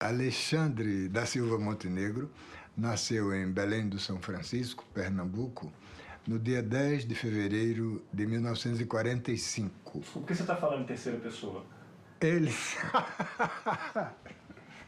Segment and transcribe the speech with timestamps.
[0.00, 2.30] Alexandre da Silva Montenegro
[2.74, 5.70] nasceu em Belém do São Francisco, Pernambuco,
[6.26, 10.00] no dia 10 de fevereiro de 1945.
[10.00, 11.66] Por que você está falando em terceira pessoa?
[12.18, 12.50] Ele.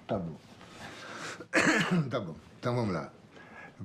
[0.08, 0.36] tá bom.
[2.08, 2.36] tá bom.
[2.58, 3.12] Então vamos lá.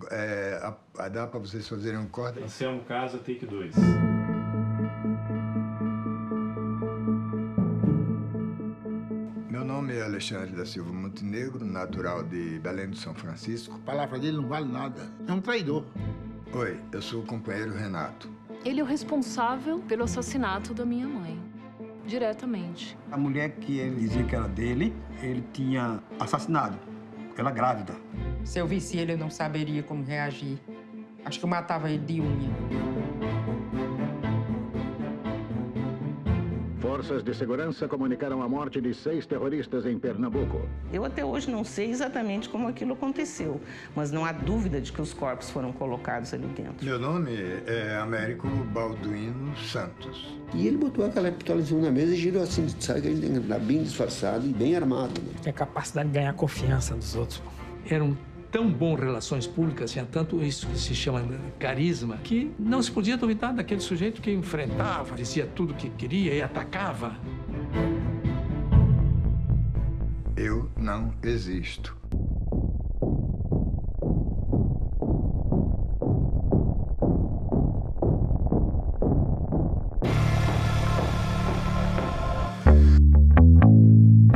[0.09, 2.41] É, a, a, dá para vocês fazerem um corte?
[2.41, 3.75] Anselmo Casa, take 2.
[10.17, 13.75] Alexandre da Silva Montenegro, natural de Belém do São Francisco.
[13.75, 14.99] A palavra dele não vale nada.
[15.27, 15.85] É um traidor.
[16.51, 18.27] Oi, eu sou o companheiro Renato.
[18.65, 21.39] Ele é o responsável pelo assassinato da minha mãe.
[22.07, 22.97] Diretamente.
[23.11, 26.79] A mulher que ele dizia que era dele, ele tinha assassinado.
[27.37, 27.93] Ela grávida.
[28.43, 30.57] Se eu visse ele, eu não saberia como reagir.
[31.23, 32.49] Acho que eu matava ele de unha.
[36.97, 40.67] Forças de segurança comunicaram a morte de seis terroristas em Pernambuco.
[40.91, 43.61] Eu até hoje não sei exatamente como aquilo aconteceu,
[43.95, 46.83] mas não há dúvida de que os corpos foram colocados ali dentro.
[46.83, 47.33] Meu nome
[47.67, 50.35] é Américo Balduino Santos.
[50.55, 54.47] E ele botou aquela pistola na mesa e girou assim, sabe que ele bem disfarçado
[54.47, 55.21] e bem armado.
[55.21, 55.33] Né?
[55.43, 57.43] Tem a capacidade de ganhar confiança dos outros.
[57.87, 58.17] Era um
[58.51, 61.23] tão bom relações públicas, tinha tanto isso que se chama
[61.59, 66.41] carisma, que não se podia duvidar daquele sujeito que enfrentava, dizia tudo que queria e
[66.41, 67.15] atacava.
[70.35, 71.95] Eu não existo.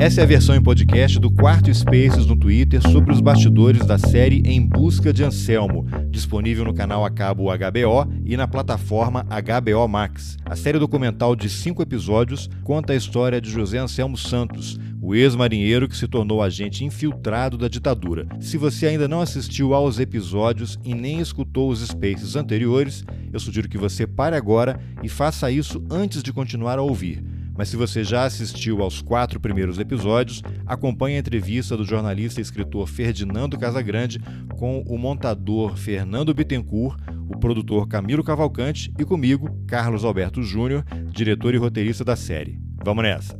[0.01, 3.99] Essa é a versão em podcast do Quarto Spaces no Twitter sobre os bastidores da
[3.99, 9.87] série Em Busca de Anselmo, disponível no canal a cabo HBO e na plataforma HBO
[9.87, 10.37] Max.
[10.43, 15.87] A série documental de cinco episódios conta a história de José Anselmo Santos, o ex-marinheiro
[15.87, 18.25] que se tornou agente infiltrado da ditadura.
[18.39, 23.69] Se você ainda não assistiu aos episódios e nem escutou os Spaces anteriores, eu sugiro
[23.69, 27.23] que você pare agora e faça isso antes de continuar a ouvir.
[27.61, 32.41] Mas se você já assistiu aos quatro primeiros episódios, acompanhe a entrevista do jornalista e
[32.41, 34.19] escritor Ferdinando Casagrande
[34.57, 36.99] com o montador Fernando Bittencourt,
[37.29, 42.59] o produtor Camilo Cavalcante e comigo, Carlos Alberto Júnior, diretor e roteirista da série.
[42.83, 43.39] Vamos nessa!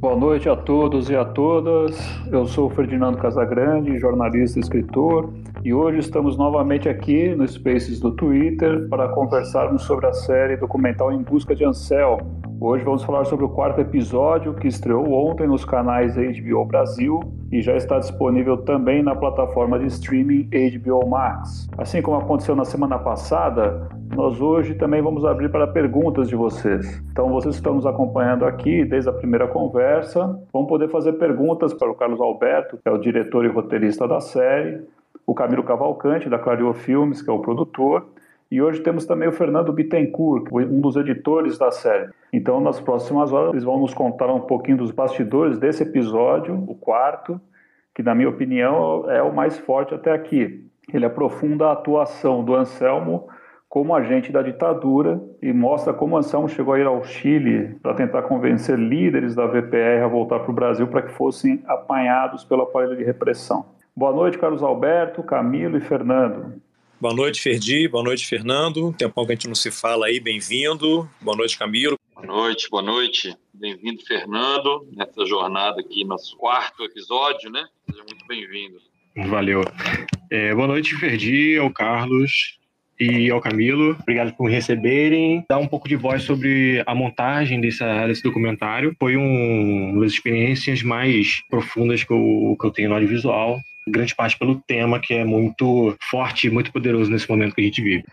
[0.00, 1.96] Boa noite a todos e a todas.
[2.32, 5.32] Eu sou Ferdinando Casagrande, jornalista e escritor,
[5.62, 11.12] e hoje estamos novamente aqui no Spaces do Twitter para conversarmos sobre a série documental
[11.12, 12.18] Em Busca de Ansel.
[12.62, 17.18] Hoje vamos falar sobre o quarto episódio que estreou ontem nos canais HBO Brasil
[17.50, 21.70] e já está disponível também na plataforma de streaming HBO Max.
[21.78, 27.02] Assim como aconteceu na semana passada, nós hoje também vamos abrir para perguntas de vocês.
[27.10, 31.72] Então, vocês que estão nos acompanhando aqui desde a primeira conversa, vão poder fazer perguntas
[31.72, 34.82] para o Carlos Alberto, que é o diretor e roteirista da série,
[35.26, 38.04] o Camilo Cavalcante, da Clario Filmes, que é o produtor,
[38.50, 42.10] e hoje temos também o Fernando Bittencourt, um dos editores da série.
[42.32, 46.74] Então, nas próximas horas, eles vão nos contar um pouquinho dos bastidores desse episódio, o
[46.74, 47.40] quarto,
[47.94, 50.68] que, na minha opinião, é o mais forte até aqui.
[50.92, 53.28] Ele aprofunda a atuação do Anselmo
[53.68, 58.22] como agente da ditadura e mostra como Anselmo chegou a ir ao Chile para tentar
[58.22, 62.96] convencer líderes da VPR a voltar para o Brasil para que fossem apanhados pelo aparelho
[62.96, 63.66] de repressão.
[63.94, 66.60] Boa noite, Carlos Alberto, Camilo e Fernando.
[67.00, 67.88] Boa noite, Ferdi.
[67.88, 68.92] Boa noite, Fernando.
[68.92, 71.08] Tempão que a gente não se fala aí, bem-vindo.
[71.18, 71.96] Boa noite, Camilo.
[72.14, 73.34] Boa noite, boa noite.
[73.54, 77.64] Bem-vindo, Fernando, nessa jornada aqui, nosso quarto episódio, né?
[77.90, 78.76] Seja muito bem-vindo.
[79.30, 79.62] Valeu.
[80.30, 82.58] É, boa noite, Ferdi, ao Carlos
[83.00, 83.96] e ao Camilo.
[84.02, 85.42] Obrigado por me receberem.
[85.48, 88.94] Dar um pouco de voz sobre a montagem dessa, desse documentário.
[88.98, 93.58] Foi um, uma das experiências mais profundas que eu, que eu tenho no audiovisual
[93.90, 97.64] grande parte pelo tema que é muito forte e muito poderoso nesse momento que a
[97.64, 98.04] gente vive.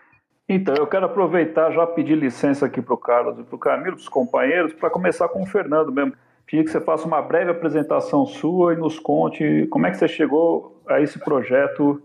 [0.50, 3.96] Então, eu quero aproveitar já pedir licença aqui para o Carlos e para o Camilo,
[3.96, 6.14] para os companheiros, para começar com o Fernando mesmo.
[6.46, 10.08] Pedir que você faça uma breve apresentação sua e nos conte como é que você
[10.08, 12.02] chegou a esse projeto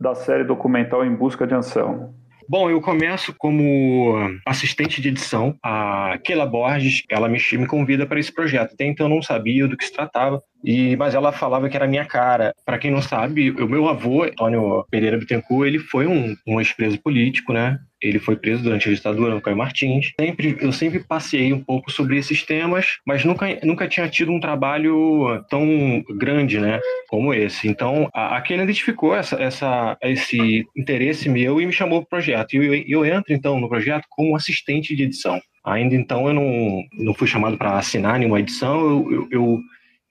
[0.00, 2.14] da série documental Em Busca de Anselmo.
[2.48, 4.14] Bom, eu começo como
[4.46, 5.54] assistente de edição.
[5.62, 8.72] A Keila Borges, ela me, me convida para esse projeto.
[8.72, 10.42] Até então eu não sabia do que se tratava.
[10.64, 12.54] E, mas ela falava que era minha cara.
[12.64, 17.00] Para quem não sabe, o meu avô, Antônio Pereira Bittencourt, ele foi um, um ex-preso
[17.00, 17.78] político, né?
[18.00, 20.10] Ele foi preso durante a ditadura no Caio Martins.
[20.20, 24.40] Sempre, eu sempre passei um pouco sobre esses temas, mas nunca, nunca tinha tido um
[24.40, 27.68] trabalho tão grande, né, como esse.
[27.68, 32.54] Então, a, a identificou essa, essa, esse interesse meu e me chamou para o projeto.
[32.54, 35.40] E eu, eu entro, então, no projeto como assistente de edição.
[35.64, 39.60] Ainda então, eu não, não fui chamado para assinar nenhuma edição, eu, eu, eu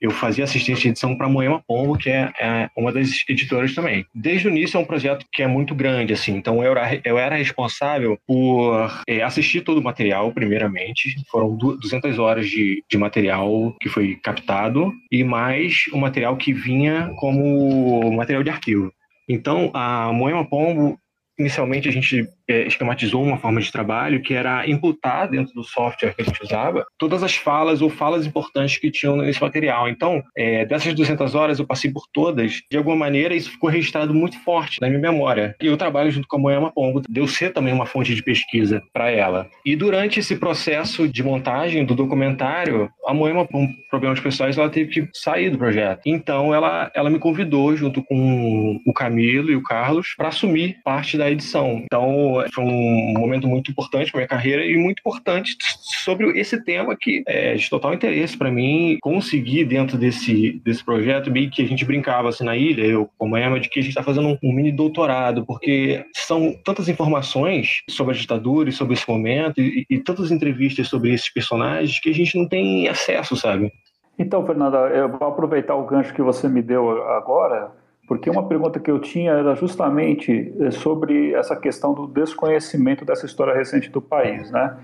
[0.02, 4.06] eu fazia assistência de edição para Moema Pombo, que é, é, uma das editoras também.
[4.14, 7.18] Desde o início é um projeto que é muito grande, assim, então eu era, eu
[7.20, 11.16] era responsável por é, assistir todo o material, primeiramente.
[11.30, 17.12] Foram 200 horas de, de material que foi captado e mais o material que vinha
[17.18, 18.92] como material de arquivo.
[19.30, 20.98] Então, a Moema Pombo
[21.40, 22.28] inicialmente a gente
[22.68, 26.86] esquematizou uma forma de trabalho que era imputar dentro do software que a gente usava
[26.98, 29.90] todas as falas ou falas importantes que tinham nesse material.
[29.90, 32.62] Então, é, dessas 200 horas eu passei por todas.
[32.70, 35.56] De alguma maneira, isso ficou registrado muito forte na minha memória.
[35.62, 37.02] E eu trabalho junto com a Moema Pombo.
[37.10, 39.50] Deu ser também uma fonte de pesquisa para ela.
[39.66, 44.90] E durante esse processo de montagem do documentário, a Moema, por problemas pessoais, ela teve
[44.92, 46.02] que sair do projeto.
[46.06, 51.18] Então, ela, ela me convidou, junto com o Camilo e o Carlos, para assumir parte
[51.18, 51.82] da edição.
[51.86, 55.56] Então, foi um momento muito importante para minha carreira e muito importante
[56.04, 61.32] sobre esse tema que é de total interesse para mim conseguir dentro desse, desse projeto,
[61.32, 63.92] meio que a gente brincava assim na ilha, eu como Emma, de que a gente
[63.92, 68.94] está fazendo um, um, mini doutorado, porque são tantas informações sobre a ditadura e sobre
[68.94, 73.36] esse momento e, e tantas entrevistas sobre esses personagens que a gente não tem acesso,
[73.36, 73.72] sabe?
[74.18, 77.72] Então, Fernanda, eu vou aproveitar o gancho que você me deu agora
[78.12, 83.26] porque uma pergunta que eu tinha era justamente eh, sobre essa questão do desconhecimento dessa
[83.26, 84.78] história recente do país, né?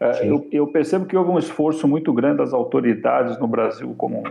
[0.00, 4.24] Eh, eu, eu, percebo que houve um esforço muito grande das autoridades no Brasil, como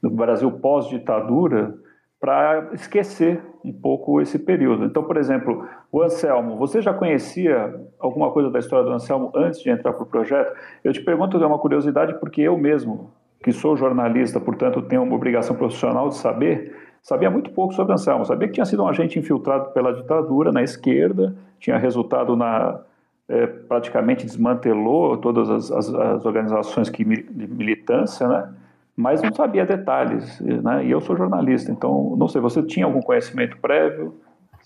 [0.00, 1.74] no Brasil pós-ditadura,
[2.20, 4.84] para esquecer um pouco esse período.
[4.84, 9.60] Então, por exemplo, o Anselmo, você já conhecia alguma coisa da história do Anselmo antes
[9.60, 10.56] de entrar para o projeto?
[10.84, 13.10] Eu te pergunto, é uma curiosidade, porque eu mesmo,
[13.42, 16.77] que sou jornalista, portanto tenho uma obrigação profissional de saber,
[17.08, 18.26] sabia muito pouco sobre Anselmo.
[18.26, 22.80] Sabia que tinha sido um agente infiltrado pela ditadura na esquerda, tinha resultado na.
[23.26, 28.48] É, praticamente desmantelou todas as, as, as organizações que, de militância, né?
[28.96, 30.40] mas não sabia detalhes.
[30.40, 30.86] Né?
[30.86, 34.14] E eu sou jornalista, então, não sei, você tinha algum conhecimento prévio?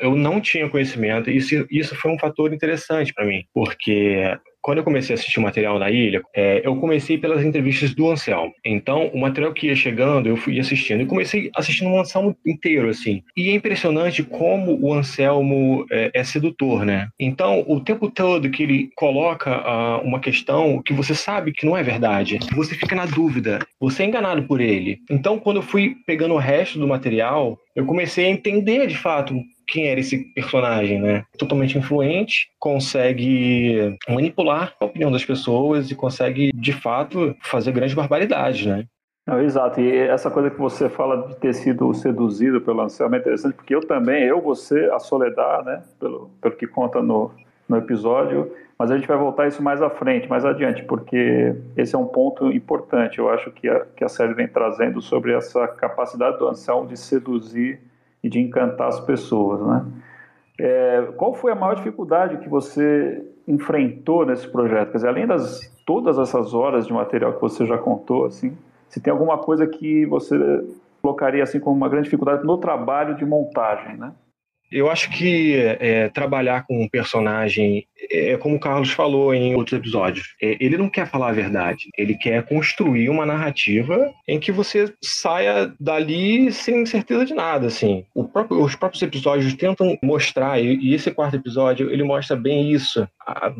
[0.02, 4.78] Eu não tinha conhecimento, e isso, isso foi um fator interessante para mim, porque quando
[4.78, 8.52] eu comecei a assistir o material na ilha, é, eu comecei pelas entrevistas do Anselmo.
[8.64, 11.02] Então, o material que ia chegando, eu fui assistindo.
[11.02, 13.22] E comecei assistindo o Anselmo inteiro, assim.
[13.36, 17.08] E é impressionante como o Anselmo é, é sedutor, né?
[17.18, 21.76] Então, o tempo todo que ele coloca uh, uma questão que você sabe que não
[21.76, 25.00] é verdade, você fica na dúvida, você é enganado por ele.
[25.10, 29.34] Então, quando eu fui pegando o resto do material, eu comecei a entender de fato
[29.72, 31.24] quem era esse personagem, né?
[31.38, 38.66] Totalmente influente, consegue manipular a opinião das pessoas e consegue, de fato, fazer grandes barbaridades,
[38.66, 38.84] né?
[39.26, 43.18] Não, exato, e essa coisa que você fala de ter sido seduzido pelo Anselmo é
[43.18, 47.30] interessante, porque eu também, eu, você, a Soledad, né, pelo, pelo que conta no,
[47.68, 51.94] no episódio, mas a gente vai voltar isso mais à frente, mais adiante, porque esse
[51.94, 55.68] é um ponto importante, eu acho que a, que a série vem trazendo sobre essa
[55.68, 57.80] capacidade do Anselmo de seduzir
[58.22, 59.84] e de encantar as pessoas, né?
[60.58, 64.92] É, qual foi a maior dificuldade que você enfrentou nesse projeto?
[64.92, 68.56] Quer dizer, além das todas essas horas de material que você já contou, assim,
[68.88, 70.36] se tem alguma coisa que você
[71.00, 74.12] colocaria assim como uma grande dificuldade no trabalho de montagem, né?
[74.70, 79.78] Eu acho que é, trabalhar com um personagem, é, como o Carlos falou em outros
[79.78, 81.88] episódios, é, ele não quer falar a verdade.
[81.96, 88.04] Ele quer construir uma narrativa em que você saia dali sem certeza de nada, assim.
[88.32, 93.06] Próprio, os próprios episódios tentam mostrar, e, esse quarto episódio, ele mostra bem isso.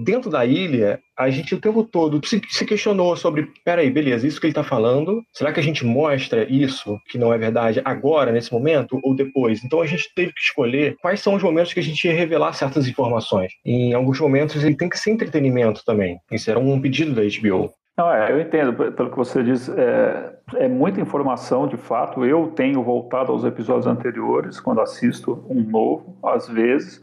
[0.04, 4.40] dentro da ilha, a gente o tempo todo se, se questionou sobre, peraí, beleza, isso
[4.40, 8.32] que ele está falando, será que a gente mostra isso que não é verdade agora,
[8.32, 9.62] nesse momento, ou depois?
[9.64, 12.52] Então a gente teve que escolher quais são os momentos que a gente ia revelar
[12.54, 13.52] certas informações.
[13.64, 16.18] Em alguns momentos ele tem que ser entretenimento também.
[16.30, 17.72] Isso era um pedido da HBO.
[17.96, 22.24] Não, é, eu entendo, pelo que você diz, é, é, muita informação, de fato.
[22.24, 27.00] Eu tenho voltado aos episódios anteriores, quando assisto um novo, às vezes,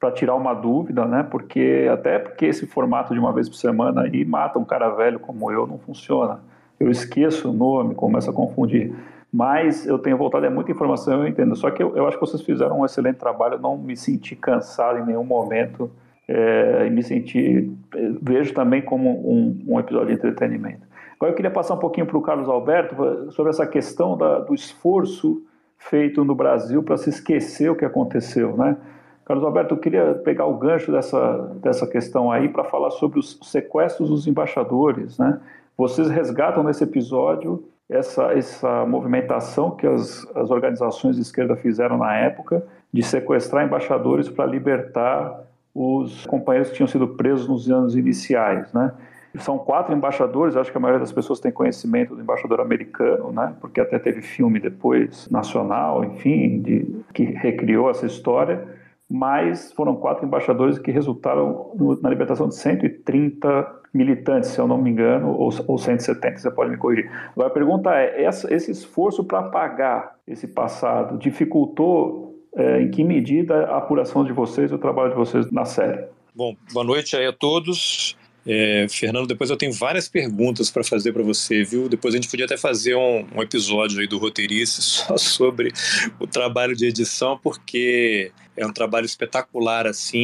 [0.00, 1.22] para tirar uma dúvida, né?
[1.22, 5.20] Porque até porque esse formato de uma vez por semana aí mata um cara velho
[5.20, 6.40] como eu, não funciona.
[6.78, 8.92] Eu esqueço o nome, começo a confundir.
[9.32, 11.54] Mas eu tenho voltado, é muita informação, eu entendo.
[11.54, 14.98] Só que eu, eu acho que vocês fizeram um excelente trabalho, não me senti cansado
[14.98, 15.88] em nenhum momento
[16.28, 17.72] é, e me senti,
[18.20, 20.86] vejo também como um, um, episódio de entretenimento.
[21.14, 24.54] Agora eu queria passar um pouquinho para o Carlos Alberto sobre essa questão da, do
[24.54, 25.42] esforço
[25.78, 28.76] feito no Brasil para se esquecer o que aconteceu, né?
[29.24, 33.38] Carlos Alberto, eu queria pegar o gancho dessa, dessa questão aí para falar sobre os
[33.42, 35.16] sequestros dos embaixadores.
[35.16, 35.40] Né?
[35.76, 42.14] Vocês resgatam nesse episódio essa, essa movimentação que as, as organizações de esquerda fizeram na
[42.16, 45.40] época de sequestrar embaixadores para libertar
[45.74, 48.72] os companheiros que tinham sido presos nos anos iniciais.
[48.72, 48.92] Né?
[49.38, 53.54] São quatro embaixadores, acho que a maioria das pessoas tem conhecimento do embaixador americano, né?
[53.60, 58.68] Porque até teve filme depois nacional, enfim, de, que recriou essa história.
[59.10, 64.78] Mas foram quatro embaixadores que resultaram no, na libertação de 130 militantes, se eu não
[64.78, 67.10] me engano, ou, ou 170, você pode me corrigir.
[67.32, 73.02] Agora a pergunta é: essa, esse esforço para apagar esse passado dificultou é, em que
[73.02, 76.04] medida a apuração de vocês, o trabalho de vocês na série?
[76.34, 78.16] Bom, boa noite aí a todos.
[78.44, 81.88] É, Fernando, depois eu tenho várias perguntas para fazer para você, viu?
[81.88, 85.72] Depois a gente podia até fazer um, um episódio aí do Roteirice só sobre
[86.18, 90.18] o trabalho de edição, porque é um trabalho espetacular assim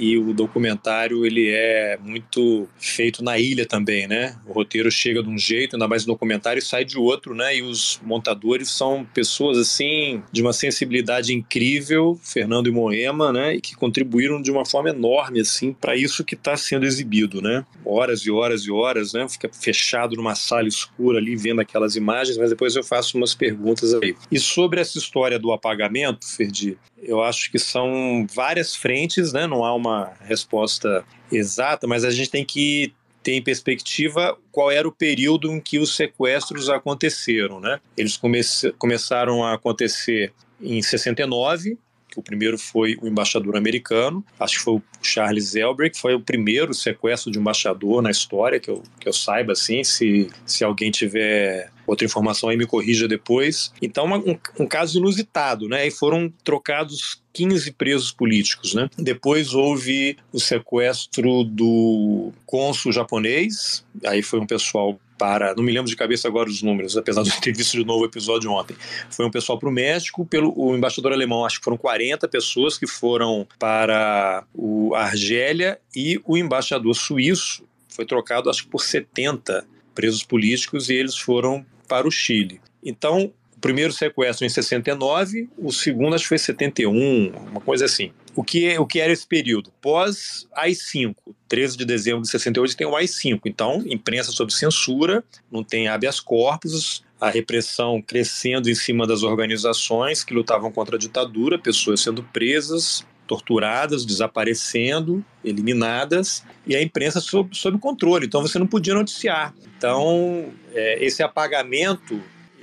[0.00, 4.36] e o documentário ele é muito feito na ilha também, né?
[4.46, 7.56] O roteiro chega de um jeito, ainda mais no documentário sai de outro, né?
[7.56, 13.56] E os montadores são pessoas assim de uma sensibilidade incrível, Fernando e Moema, né?
[13.56, 17.64] E que contribuíram de uma forma enorme assim para isso que está sendo exibido, né?
[17.84, 19.28] Horas e horas e horas, né?
[19.28, 23.92] Fica fechado numa sala escura ali vendo aquelas imagens, mas depois eu faço umas perguntas
[23.94, 24.16] aí.
[24.30, 29.48] E sobre essa história do apagamento, Ferdi, eu acho que são várias frentes, né?
[29.48, 34.86] Não há uma resposta exata, mas a gente tem que ter em perspectiva qual era
[34.86, 37.80] o período em que os sequestros aconteceram, né?
[37.96, 38.40] Eles come
[38.78, 41.76] começaram a acontecer em 69,
[42.16, 46.20] o primeiro foi o embaixador americano, acho que foi o Charles Elber, que foi o
[46.20, 50.90] primeiro sequestro de embaixador na história, que eu, que eu saiba, assim, se, se alguém
[50.90, 53.72] tiver outra informação aí me corrija depois.
[53.80, 55.86] Então, um, um caso inusitado, né?
[55.86, 58.88] E foram trocados 15 presos políticos, né?
[58.96, 65.88] Depois houve o sequestro do cônsul japonês, aí foi um pessoal para, não me lembro
[65.88, 68.76] de cabeça agora os números, apesar de ter visto de novo o episódio ontem.
[69.10, 72.78] Foi um pessoal para o México, pelo o embaixador alemão, acho que foram 40 pessoas
[72.78, 79.64] que foram para o Argélia e o embaixador suíço foi trocado, acho que por 70
[79.94, 82.60] presos políticos e eles foram para o Chile.
[82.84, 88.12] Então, o primeiro sequestro em 69, o segundo acho que foi 71, uma coisa assim.
[88.36, 89.70] O que, o que era esse período?
[89.80, 91.14] Pós AI-5,
[91.48, 93.42] 13 de dezembro de 68 tem o AI-5.
[93.46, 100.24] Então, imprensa sob censura, não tem habeas corpus, a repressão crescendo em cima das organizações
[100.24, 107.56] que lutavam contra a ditadura, pessoas sendo presas, torturadas, desaparecendo, eliminadas, e a imprensa sob,
[107.56, 108.26] sob controle.
[108.26, 109.54] Então você não podia noticiar.
[109.76, 112.20] Então, é, esse apagamento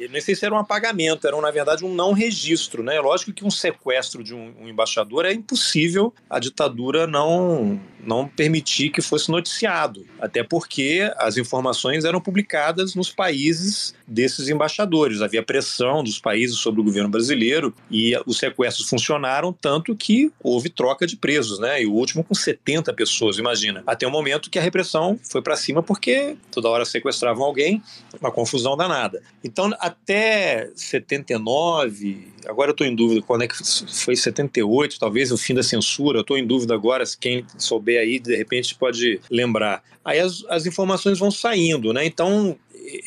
[0.10, 3.00] não sei se era um apagamento, era na verdade um não registro, né?
[3.00, 8.90] Lógico que um sequestro de um, um, embaixador é impossível a ditadura não não permitir
[8.90, 15.22] que fosse noticiado, até porque as informações eram publicadas nos países desses embaixadores.
[15.22, 20.70] Havia pressão dos países sobre o governo brasileiro e os sequestros funcionaram tanto que houve
[20.70, 21.82] troca de presos, né?
[21.82, 23.84] E o último com 70 pessoas, imagina.
[23.86, 27.82] Até o momento que a repressão foi para cima porque toda hora sequestravam alguém,
[28.20, 29.22] uma confusão danada.
[29.44, 33.56] Então, até 79, agora eu estou em dúvida quando é que
[33.88, 38.00] foi 78, talvez o fim da censura, eu estou em dúvida agora, se quem souber
[38.00, 39.84] aí, de repente pode lembrar.
[40.04, 42.06] Aí as, as informações vão saindo, né?
[42.06, 42.58] Então,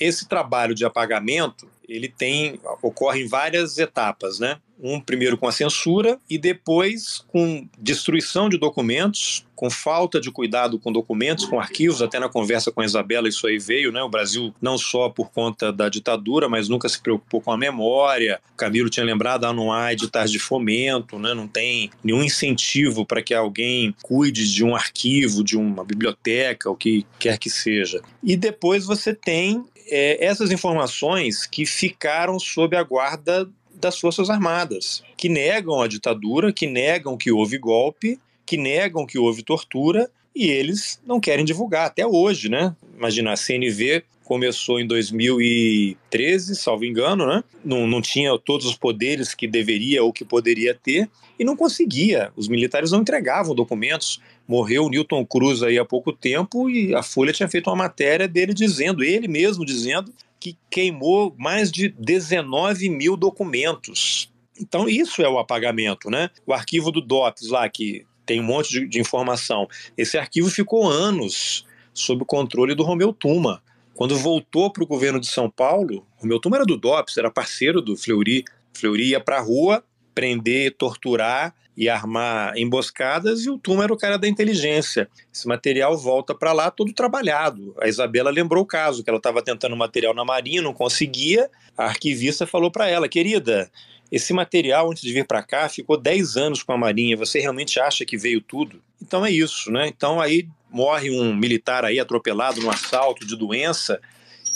[0.01, 4.59] esse trabalho de apagamento, ele tem ocorre em várias etapas, né?
[4.81, 10.79] Um primeiro com a censura e depois com destruição de documentos, com falta de cuidado
[10.79, 12.03] com documentos, com arquivos.
[12.03, 14.03] Até na conversa com a Isabela isso aí veio, né?
[14.03, 18.41] O Brasil não só por conta da ditadura, mas nunca se preocupou com a memória.
[18.57, 21.35] Camilo tinha lembrado, ah, não há editais de fomento, né?
[21.35, 26.77] Não tem nenhum incentivo para que alguém cuide de um arquivo, de uma biblioteca, o
[26.77, 28.03] que quer que seja.
[28.23, 33.49] E depois você tem é, essas informações que ficaram sob a guarda
[33.85, 39.19] das Forças Armadas, que negam a ditadura, que negam que houve golpe, que negam que
[39.19, 42.75] houve tortura e eles não querem divulgar até hoje, né?
[42.97, 47.45] Imagina, a CNV começou em 2013, salvo engano, né?
[47.63, 51.07] Não, não tinha todos os poderes que deveria ou que poderia ter
[51.39, 52.33] e não conseguia.
[52.35, 54.19] Os militares não entregavam documentos.
[54.49, 58.27] Morreu o Newton Cruz aí há pouco tempo e a Folha tinha feito uma matéria
[58.27, 60.11] dele dizendo, ele mesmo dizendo,
[60.45, 64.31] que queimou mais de 19 mil documentos.
[64.61, 66.29] Então, isso é o apagamento, né?
[66.47, 70.87] O arquivo do DOPS lá, que tem um monte de, de informação, esse arquivo ficou
[70.87, 73.63] anos sob o controle do Romeu Tuma.
[73.95, 77.81] Quando voltou para o governo de São Paulo, Romeu Tuma era do DOPS, era parceiro
[77.81, 78.45] do Fleury.
[78.75, 79.83] Fleury ia para a rua
[80.15, 85.09] prender, torturar e armar emboscadas, e o Tuma era o cara da inteligência.
[85.33, 87.75] Esse material volta para lá todo trabalhado.
[87.81, 91.51] A Isabela lembrou o caso, que ela estava tentando material na Marinha, não conseguia.
[91.77, 93.69] A arquivista falou para ela, querida,
[94.11, 97.17] esse material, antes de vir para cá, ficou 10 anos com a Marinha.
[97.17, 98.81] Você realmente acha que veio tudo?
[99.03, 99.89] Então é isso, né?
[99.89, 104.01] Então aí morre um militar aí atropelado no assalto de doença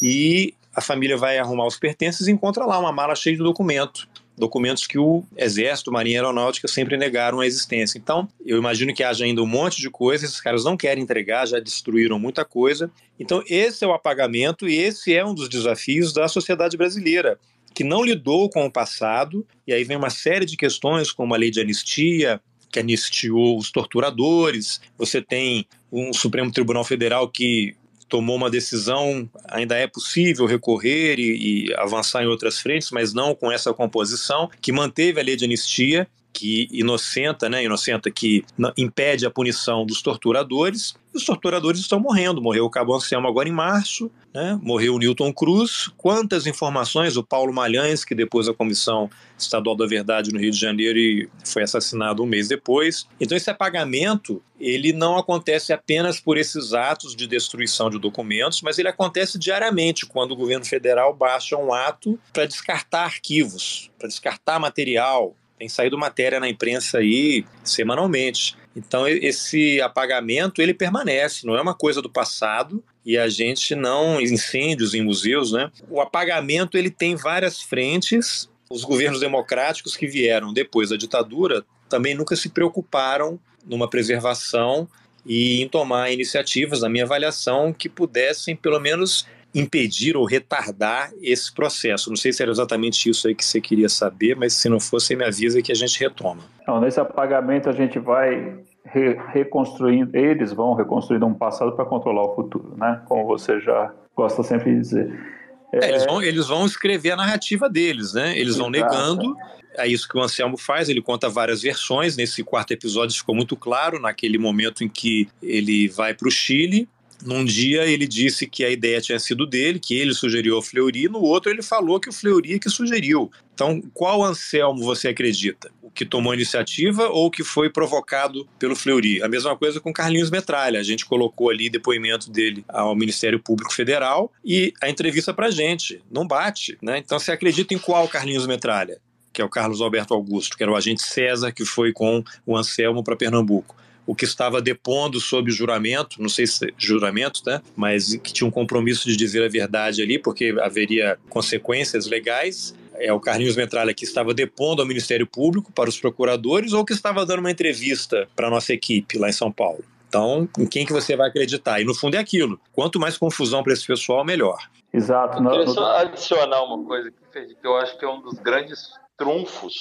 [0.01, 4.09] e a família vai arrumar os pertences e encontra lá uma mala cheia de documento.
[4.39, 7.99] Documentos que o Exército, Marinha Aeronáutica sempre negaram a existência.
[7.99, 11.47] Então, eu imagino que haja ainda um monte de coisa, esses caras não querem entregar,
[11.47, 12.91] já destruíram muita coisa.
[13.19, 17.39] Então, esse é o apagamento e esse é um dos desafios da sociedade brasileira
[17.75, 21.37] que não lidou com o passado, e aí vem uma série de questões, como a
[21.37, 22.41] lei de anistia,
[22.73, 27.77] que anistiou os torturadores, você tem um Supremo Tribunal Federal que
[28.09, 33.35] tomou uma decisão, ainda é possível recorrer e, e, avançar em outras frentes, mas não
[33.35, 38.45] com essa composição, que manteve a lei de anistia, que inocenta, né, inocenta, que
[38.77, 42.41] impede a punição dos torturadores, os torturadores estão morrendo.
[42.41, 44.59] Morreu o Cabo Anselmo agora em março, né?
[44.63, 45.91] morreu o Newton Cruz.
[45.97, 47.17] Quantas informações?
[47.17, 51.29] O Paulo Malhães, que depois da Comissão Estadual da Verdade no Rio de Janeiro e
[51.45, 53.07] foi assassinado um mês depois.
[53.21, 58.79] Então esse apagamento, ele não acontece apenas por esses atos de destruição de documentos, mas
[58.79, 64.61] ele acontece diariamente, quando o governo federal baixa um ato para descartar arquivos, para descartar
[64.61, 68.57] material, tem saído matéria na imprensa aí semanalmente.
[68.77, 74.21] Então esse apagamento ele permanece, não é uma coisa do passado e a gente não
[74.21, 75.71] incêndios em museus, né?
[75.91, 78.49] O apagamento ele tem várias frentes.
[78.71, 84.89] Os governos democráticos que vieram depois da ditadura também nunca se preocuparam numa preservação
[85.27, 89.27] e em tomar iniciativas, na minha avaliação, que pudessem pelo menos
[89.61, 92.11] impedir ou retardar esse processo.
[92.11, 95.01] Não sei se era exatamente isso aí que você queria saber, mas se não for,
[95.01, 96.43] você me avisa que a gente retoma.
[96.67, 102.25] Não, nesse apagamento a gente vai re reconstruindo, eles vão reconstruindo um passado para controlar
[102.25, 103.03] o futuro, né?
[103.07, 105.39] Como você já gosta sempre de dizer.
[105.73, 108.39] É, eles, vão, eles vão escrever a narrativa deles, né?
[108.39, 109.37] Eles vão negando.
[109.77, 112.17] É isso que o Anselmo faz, ele conta várias versões.
[112.17, 116.89] Nesse quarto episódio ficou muito claro, naquele momento em que ele vai para o Chile,
[117.25, 121.09] num dia ele disse que a ideia tinha sido dele, que ele sugeriu ao Fleury,
[121.09, 123.31] no outro ele falou que o Fleury é que sugeriu.
[123.55, 125.71] Então, qual Anselmo você acredita?
[125.83, 129.21] O que tomou a iniciativa ou o que foi provocado pelo Fleury?
[129.21, 130.79] A mesma coisa com Carlinhos Metralha.
[130.79, 136.01] A gente colocou ali depoimento dele ao Ministério Público Federal e a entrevista pra gente.
[136.09, 136.99] Não bate, né?
[136.99, 138.99] Então, você acredita em qual Carlinhos Metralha?
[139.33, 142.57] Que é o Carlos Alberto Augusto, que era o agente César que foi com o
[142.57, 143.75] Anselmo para Pernambuco
[144.09, 147.61] o que estava depondo sob juramento, não sei se é juramento, né?
[147.77, 152.75] Mas que tinha um compromisso de dizer a verdade ali, porque haveria consequências legais.
[152.95, 156.95] É o Carlinhos Metralha que estava depondo ao Ministério Público para os procuradores ou que
[156.95, 159.85] estava dando uma entrevista para a nossa equipe lá em São Paulo.
[160.09, 161.79] Então, em quem que você vai acreditar?
[161.79, 162.59] E no fundo é aquilo.
[162.73, 164.57] Quanto mais confusão para esse pessoal, melhor.
[164.91, 165.43] Exato.
[165.43, 169.75] Eu queria só adicionar uma coisa que eu acho que é um dos grandes trunfos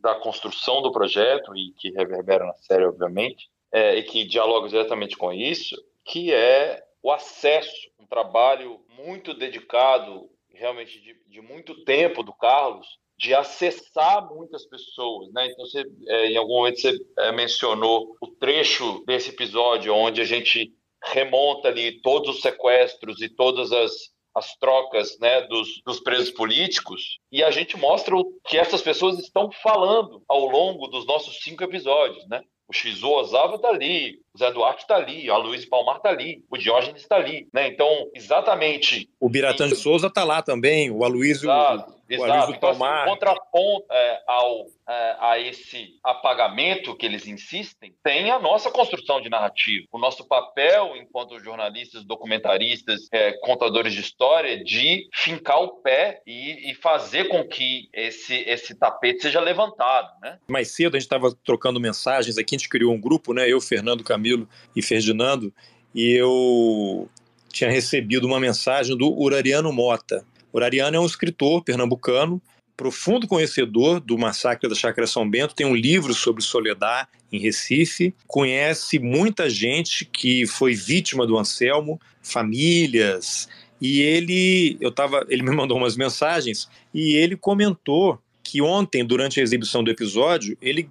[0.00, 5.16] da construção do projeto e que reverbera na série, obviamente, é, e que dialoga diretamente
[5.16, 12.22] com isso, que é o acesso, um trabalho muito dedicado, realmente de, de muito tempo
[12.22, 12.86] do Carlos,
[13.18, 15.46] de acessar muitas pessoas, né?
[15.46, 20.24] Então, você, é, em algum momento você é, mencionou o trecho desse episódio onde a
[20.24, 20.72] gente
[21.04, 23.92] remonta ali todos os sequestros e todas as,
[24.34, 29.18] as trocas né, dos, dos presos políticos e a gente mostra o que essas pessoas
[29.18, 32.42] estão falando ao longo dos nossos cinco episódios, né?
[32.72, 36.42] O Shizu Ozawa está ali, o Zé Duarte está ali, a Luiz Palmar está ali,
[36.50, 37.68] o Diógenes está ali, né?
[37.68, 39.10] Então, exatamente.
[39.20, 41.92] O Biratã de Souza está lá também, o Aloysio, Exato.
[42.14, 42.52] Exato.
[42.52, 48.70] Então, assim, contraponto é, ao, é, a esse apagamento que eles insistem, tem a nossa
[48.70, 49.86] construção de narrativa.
[49.90, 56.70] O nosso papel, enquanto jornalistas, documentaristas, é, contadores de história, de fincar o pé e,
[56.70, 60.08] e, fazer com que esse, esse tapete seja levantado.
[60.20, 60.38] Né?
[60.46, 63.48] Mais cedo a gente estava trocando mensagens aqui, a gente criou um grupo, né?
[63.48, 65.52] eu, Fernando Camilo e Ferdinando,
[65.94, 67.08] e eu
[67.52, 72.40] tinha recebido uma mensagem do Urariano Mota, Orariano é um escritor pernambucano,
[72.76, 78.14] profundo conhecedor do massacre da Chácara São Bento, tem um livro sobre Soledad em Recife,
[78.26, 83.48] conhece muita gente que foi vítima do Anselmo, famílias,
[83.80, 89.40] e ele, eu tava, ele me mandou umas mensagens e ele comentou que ontem, durante
[89.40, 90.88] a exibição do episódio, ele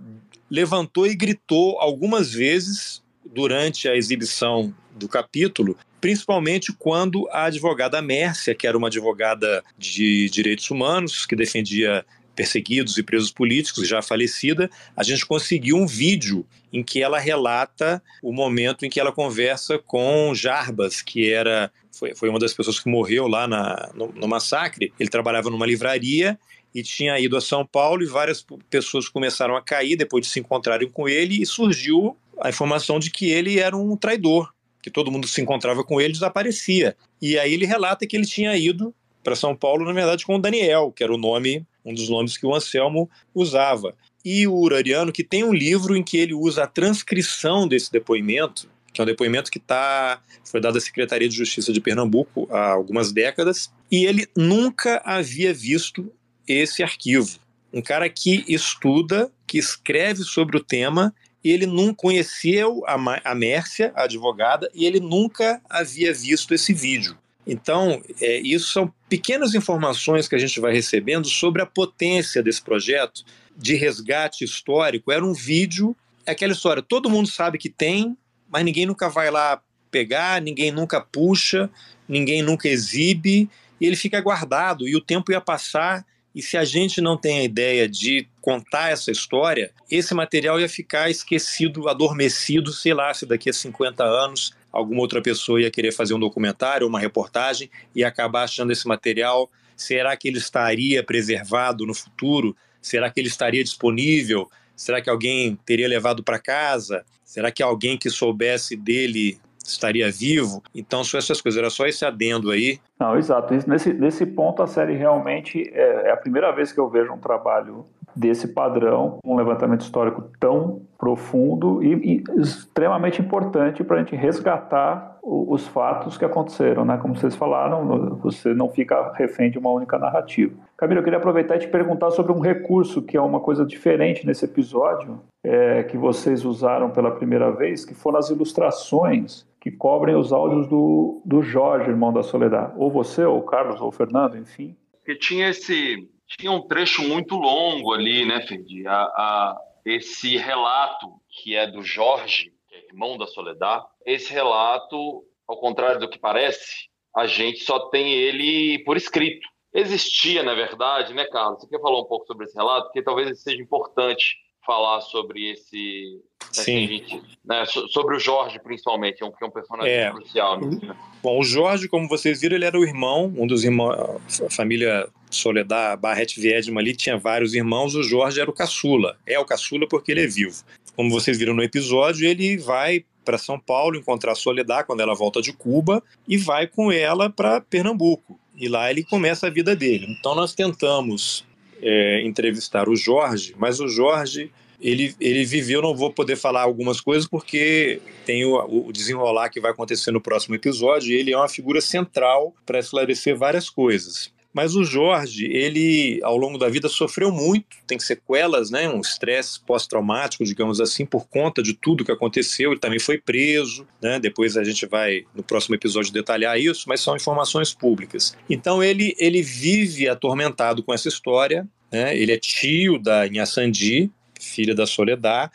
[0.49, 8.55] levantou e gritou algumas vezes durante a exibição do capítulo, principalmente quando a advogada Mércia,
[8.55, 12.03] que era uma advogada de direitos humanos, que defendia
[12.35, 18.01] perseguidos e presos políticos, já falecida, a gente conseguiu um vídeo em que ela relata
[18.23, 22.79] o momento em que ela conversa com Jarbas, que era foi, foi uma das pessoas
[22.79, 24.91] que morreu lá na, no, no massacre.
[24.99, 26.39] Ele trabalhava numa livraria
[26.73, 30.39] e tinha ido a São Paulo e várias pessoas começaram a cair depois de se
[30.39, 35.11] encontrarem com ele e surgiu a informação de que ele era um traidor, que todo
[35.11, 36.95] mundo se encontrava com ele desaparecia.
[37.21, 40.41] E aí ele relata que ele tinha ido para São Paulo, na verdade, com o
[40.41, 43.95] Daniel, que era o nome, um dos nomes que o Anselmo usava.
[44.23, 48.69] E o Urariano, que tem um livro em que ele usa a transcrição desse depoimento,
[48.93, 52.71] que é um depoimento que tá, foi dado à Secretaria de Justiça de Pernambuco há
[52.71, 56.11] algumas décadas, e ele nunca havia visto
[56.47, 57.39] esse arquivo.
[57.73, 61.13] Um cara que estuda, que escreve sobre o tema,
[61.49, 67.17] ele não conheceu a, a Mércia, a advogada, e ele nunca havia visto esse vídeo.
[67.45, 72.61] Então, é, isso são pequenas informações que a gente vai recebendo sobre a potência desse
[72.61, 73.23] projeto
[73.57, 75.11] de resgate histórico.
[75.11, 78.15] Era um vídeo, é aquela história, todo mundo sabe que tem,
[78.49, 81.69] mas ninguém nunca vai lá pegar, ninguém nunca puxa,
[82.07, 83.49] ninguém nunca exibe,
[83.79, 87.39] e ele fica guardado, e o tempo ia passar, e se a gente não tem
[87.39, 93.25] a ideia de contar essa história, esse material ia ficar esquecido, adormecido, sei lá, se
[93.25, 98.03] daqui a 50 anos alguma outra pessoa ia querer fazer um documentário, uma reportagem e
[98.03, 99.51] acabar achando esse material.
[99.75, 102.55] Será que ele estaria preservado no futuro?
[102.81, 104.49] Será que ele estaria disponível?
[104.75, 107.05] Será que alguém teria levado para casa?
[107.25, 110.61] Será que alguém que soubesse dele estaria vivo?
[110.73, 111.59] Então, são essas coisas.
[111.59, 112.79] Era só esse adendo aí.
[112.99, 113.53] Não, exato.
[113.67, 117.17] Nesse, nesse ponto, a série realmente é, é a primeira vez que eu vejo um
[117.17, 124.15] trabalho desse padrão, um levantamento histórico tão profundo e, e extremamente importante para a gente
[124.15, 126.97] resgatar o, os fatos que aconteceram, né?
[126.97, 130.53] Como vocês falaram, você não fica refém de uma única narrativa.
[130.77, 134.25] Camila, eu queria aproveitar e te perguntar sobre um recurso que é uma coisa diferente
[134.25, 140.15] nesse episódio, é, que vocês usaram pela primeira vez, que foram as ilustrações que cobrem
[140.15, 142.73] os áudios do, do Jorge, irmão da Soledad.
[142.77, 144.75] Ou você, ou o Carlos, ou o Fernando, enfim.
[144.91, 148.87] Porque tinha esse tinha um trecho muito longo ali, né, Ferdi?
[148.87, 155.23] A, a, esse relato que é do Jorge, que é irmão da Soledad, esse relato,
[155.47, 159.47] ao contrário do que parece, a gente só tem ele por escrito.
[159.73, 161.61] Existia, na verdade, né, Carlos?
[161.61, 162.85] Você quer falar um pouco sobre esse relato?
[162.85, 166.19] Porque talvez seja importante falar sobre esse.
[166.57, 166.87] Né, Sim.
[166.87, 170.11] Gente, né, sobre o Jorge, principalmente, que é um personagem é.
[170.11, 170.59] crucial.
[170.59, 170.95] Né?
[171.23, 175.07] Bom, o Jorge, como vocês viram, ele era o irmão, um dos irmãos, a família
[175.29, 179.17] Soledad Barrete Viedma ali tinha vários irmãos, o Jorge era o caçula.
[179.25, 180.63] É o caçula porque ele é vivo.
[180.95, 185.15] Como vocês viram no episódio, ele vai para São Paulo encontrar a Soledad quando ela
[185.15, 188.39] volta de Cuba e vai com ela para Pernambuco.
[188.55, 190.07] E lá ele começa a vida dele.
[190.19, 191.45] Então nós tentamos
[191.81, 196.99] é, entrevistar o Jorge, mas o Jorge ele, ele viveu, não vou poder falar algumas
[196.99, 201.37] coisas porque tem o, o desenrolar que vai acontecer no próximo episódio e ele é
[201.37, 204.33] uma figura central para esclarecer várias coisas.
[204.53, 209.59] Mas o Jorge, ele ao longo da vida sofreu muito, tem sequelas, né, um estresse
[209.61, 212.71] pós-traumático, digamos assim, por conta de tudo que aconteceu.
[212.71, 214.19] Ele também foi preso, né?
[214.19, 218.35] Depois a gente vai no próximo episódio detalhar isso, mas são informações públicas.
[218.49, 222.17] Então ele ele vive atormentado com essa história, né?
[222.17, 225.51] Ele é tio da Inhaçandi, filha da Soledad,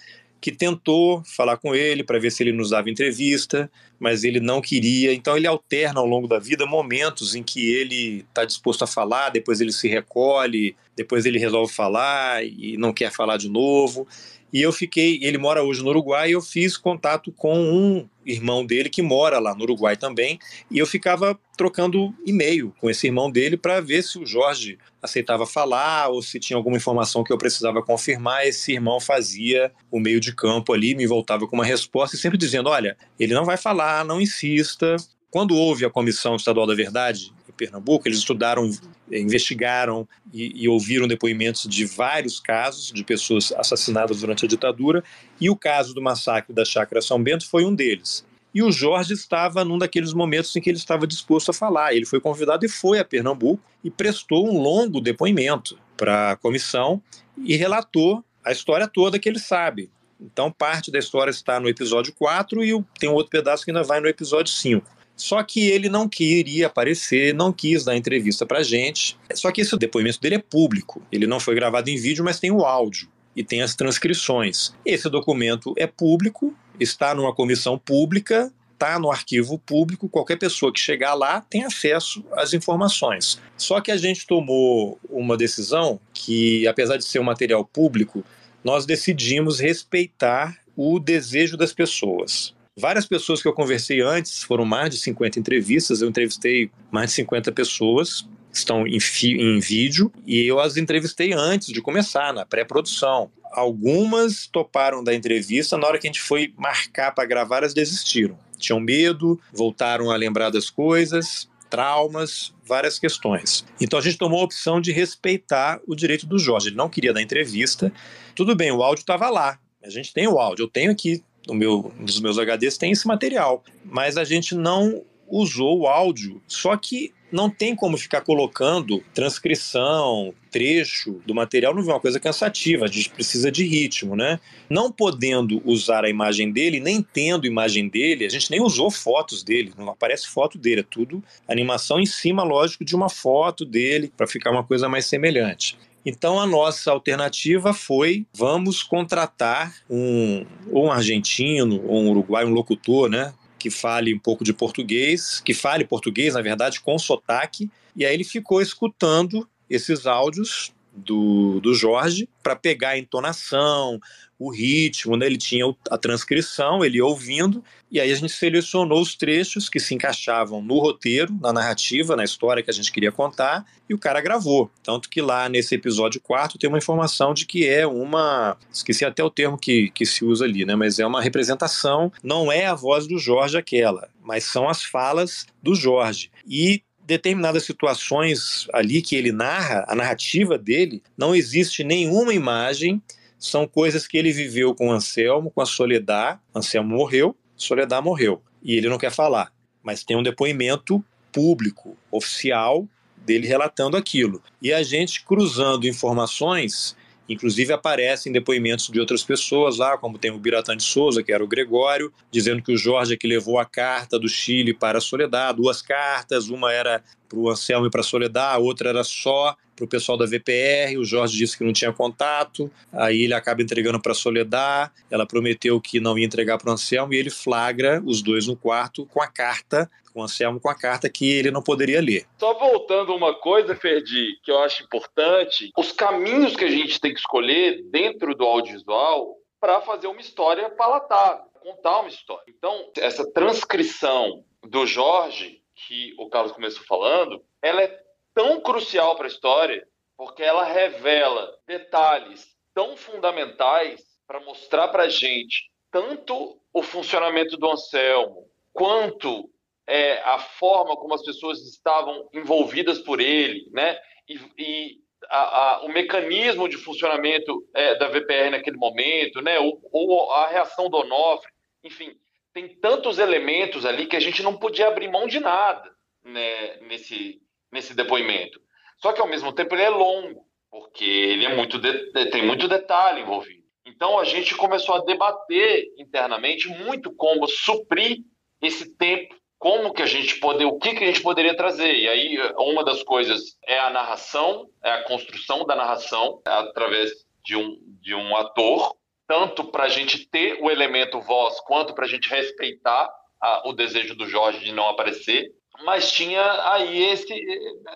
[0.47, 4.61] que tentou falar com ele para ver se ele nos dava entrevista, mas ele não
[4.61, 5.13] queria.
[5.13, 9.31] Então ele alterna ao longo da vida momentos em que ele está disposto a falar,
[9.31, 14.07] depois ele se recolhe, depois ele resolve falar e não quer falar de novo.
[14.53, 18.65] E eu fiquei, ele mora hoje no Uruguai, e eu fiz contato com um irmão
[18.65, 20.39] dele que mora lá no Uruguai também,
[20.71, 25.47] e eu ficava trocando e-mail com esse irmão dele para ver se o Jorge aceitava
[25.47, 28.47] falar ou se tinha alguma informação que eu precisava confirmar.
[28.47, 32.39] Esse irmão fazia o meio de campo ali, me voltava com uma resposta e sempre
[32.39, 34.97] dizendo: olha, ele não vai falar, não insista.
[35.31, 38.71] Quando houve a Comissão Estadual da Verdade, Pernambuco, eles estudaram,
[39.11, 45.03] investigaram e, e, ouviram depoimentos de vários casos de pessoas assassinadas durante a ditadura,
[45.41, 48.25] e o caso do massacre da Chácara São Bento foi um deles.
[48.55, 51.95] E o Jorge estava num daqueles momentos em que ele estava disposto a falar.
[51.95, 57.03] Ele foi convidado e foi a Pernambuco e prestou um longo depoimento para a comissão
[57.37, 59.91] e relatou a história toda que ele sabe.
[60.19, 63.83] Então, parte da história está no episódio 4 e tem um outro pedaço que ainda
[63.83, 64.96] vai no episódio 5.
[65.17, 69.17] Só que ele não queria aparecer, não quis dar entrevista pra gente.
[69.35, 71.03] Só que esse depoimento dele é público.
[71.11, 74.75] Ele não foi gravado em vídeo, mas tem o áudio e tem as transcrições.
[74.85, 80.79] Esse documento é público, está numa comissão pública, está no arquivo público, qualquer pessoa que
[80.81, 83.41] chegar lá tem acesso às informações.
[83.57, 88.25] Só que a gente tomou uma decisão que, apesar de ser um material público,
[88.63, 92.55] nós decidimos respeitar o desejo das pessoas.
[92.79, 97.15] Várias pessoas que eu conversei antes, foram mais de 50 entrevistas, eu entrevistei mais de
[97.15, 103.31] 50 pessoas, estão em, em vídeo, e eu as entrevistei antes de começar, na pré-produção.
[103.51, 108.39] Algumas toparam da entrevista, na hora que a gente foi marcar para gravar, elas desistiram.
[108.59, 113.65] Tinham medo, voltaram a lembrar das coisas, traumas, várias questões.
[113.81, 116.69] Então a gente tomou a opção de respeitar o direito do Jorge.
[116.69, 117.91] Ele não queria dar entrevista.
[118.35, 119.59] Tudo bem, o áudio estava lá.
[119.83, 123.07] A gente tem o áudio, eu tenho aqui no meu, nos meus HDs tem esse
[123.07, 126.41] material, mas a gente não usou o áudio.
[126.47, 132.21] Só que não tem como ficar colocando transcrição, trecho do material, não é uma coisa
[132.21, 134.39] cansativa, a gente precisa de ritmo, né?
[134.71, 139.43] Não podendo usar a imagem dele, nem tendo imagem dele, a gente nem usou fotos
[139.43, 144.13] dele, não aparece foto dele, é tudo animação em cima, lógico, de uma foto dele,
[144.17, 145.77] para ficar uma coisa mais semelhante.
[146.07, 153.11] Então a nossa alternativa foi vamos contratar um um argentino ou um uruguaio, um locutor,
[153.11, 157.69] né, que fale um pouco de português, que fale português, na verdade, com sotaque.
[157.97, 164.01] E aí ele ficou escutando esses áudios do, do Jorge para pegar a entonação,
[164.39, 165.27] o ritmo, né?
[165.27, 169.95] ele tinha a transcrição, ele ouvindo, e aí a gente selecionou os trechos que se
[169.95, 174.21] encaixavam no roteiro, na narrativa, na história que a gente queria contar, e o cara
[174.21, 174.71] gravou.
[174.83, 178.57] Tanto que lá nesse episódio 4 tem uma informação de que é uma.
[178.71, 180.75] Esqueci até o termo que, que se usa ali, né?
[180.75, 185.47] Mas é uma representação, não é a voz do Jorge aquela, mas são as falas
[185.63, 186.31] do Jorge.
[186.47, 193.01] E determinadas situações ali que ele narra, a narrativa dele, não existe nenhuma imagem
[193.39, 196.39] são coisas que ele viveu com Anselmo, com a Soledad.
[196.55, 198.43] Anselmo morreu, Soledad morreu.
[198.63, 199.53] E ele não quer falar.
[199.83, 204.43] Mas tem um depoimento público, oficial, dele relatando aquilo.
[204.61, 206.97] E a gente cruzando informações,
[207.29, 211.43] inclusive aparecem depoimentos de outras pessoas lá, como tem o Biratã de Souza, que era
[211.43, 215.01] o Gregório, dizendo que o Jorge é que levou a carta do Chile para a
[215.01, 219.03] Soledad, duas cartas, uma era para o Anselmo e para a Soledad, a outra era
[219.03, 223.35] só para o pessoal da VPR, o Jorge disse que não tinha contato, aí ele
[223.35, 227.17] acaba entregando para a Soledad, ela prometeu que não ia entregar para o Anselmo e
[227.19, 231.11] ele flagra os dois no quarto com a carta, com o Anselmo com a carta
[231.11, 232.27] que ele não poderia ler.
[232.39, 237.13] Só voltando uma coisa, Ferdi, que eu acho importante, os caminhos que a gente tem
[237.13, 242.45] que escolher dentro do audiovisual para fazer uma história palatável, contar uma história.
[242.49, 248.01] Então, essa transcrição do Jorge, que o Carlos começou falando, ela é
[248.35, 255.71] tão crucial para a história, porque ela revela detalhes tão fundamentais para mostrar para gente
[255.91, 259.51] tanto o funcionamento do Anselmo, quanto
[259.87, 263.99] é, a forma como as pessoas estavam envolvidas por ele, né?
[264.29, 269.59] E, e a, a, o mecanismo de funcionamento é, da VPR naquele momento, né?
[269.59, 271.51] Ou, ou, a reação do Onofre,
[271.85, 272.13] enfim,
[272.53, 275.91] tem tantos elementos ali que a gente não podia abrir mão de nada
[276.25, 278.61] né, nesse, nesse depoimento.
[278.99, 282.67] Só que ao mesmo tempo ele é longo, porque ele é muito de, tem muito
[282.67, 283.65] detalhe envolvido.
[283.85, 288.19] Então a gente começou a debater internamente muito como suprir
[288.61, 291.95] esse tempo, como que a gente poder, o que que a gente poderia trazer.
[291.95, 297.11] E aí uma das coisas é a narração, é a construção da narração através
[297.45, 298.95] de um de um ator,
[299.27, 303.73] tanto para a gente ter o elemento voz, quanto para a gente respeitar a, o
[303.73, 305.51] desejo do Jorge de não aparecer
[305.85, 306.43] mas tinha
[306.73, 307.35] aí esse,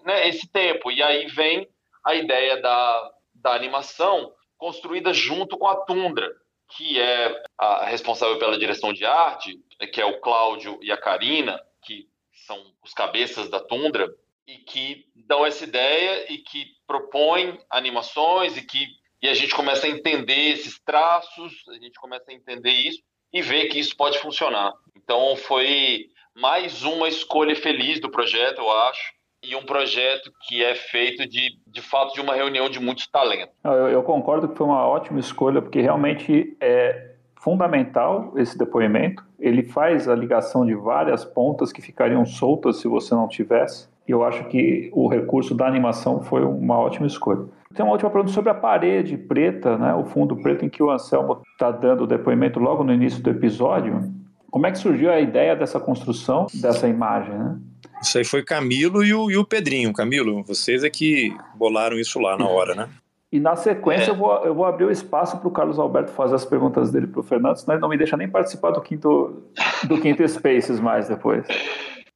[0.05, 0.90] né, esse tempo.
[0.90, 1.68] E aí vem
[2.05, 6.31] a ideia da, da animação construída junto com a Tundra,
[6.76, 9.59] que é a responsável pela direção de arte,
[9.92, 12.09] que é o Cláudio e a Karina, que
[12.46, 14.09] são os cabeças da Tundra,
[14.46, 18.88] e que dão essa ideia e que propõem animações e que
[19.22, 23.42] e a gente começa a entender esses traços, a gente começa a entender isso e
[23.42, 24.72] ver que isso pode funcionar.
[24.96, 30.74] Então foi mais uma escolha feliz do projeto, eu acho, e um projeto que é
[30.74, 33.55] feito de, de fato de uma reunião de muitos talentos.
[33.64, 39.24] Eu, eu concordo que foi uma ótima escolha, porque realmente é fundamental esse depoimento.
[39.38, 43.88] Ele faz a ligação de várias pontas que ficariam soltas se você não tivesse.
[44.07, 47.44] E eu acho que o recurso da animação foi uma ótima escolha.
[47.74, 50.90] Tem uma última pergunta sobre a parede preta, né, o fundo preto em que o
[50.90, 54.12] Anselmo está dando o depoimento logo no início do episódio.
[54.51, 57.59] Como é que surgiu a ideia dessa construção dessa imagem, né?
[58.03, 59.93] Isso aí foi Camilo e o, e o Pedrinho.
[59.93, 62.89] Camilo, vocês é que bolaram isso lá na hora, né?
[63.33, 64.11] E na sequência é.
[64.11, 67.07] eu, vou, eu vou abrir o espaço para o Carlos Alberto fazer as perguntas dele
[67.07, 69.45] para o Fernando, senão ele não me deixa nem participar do quinto,
[69.87, 71.47] do quinto Spaces mais depois.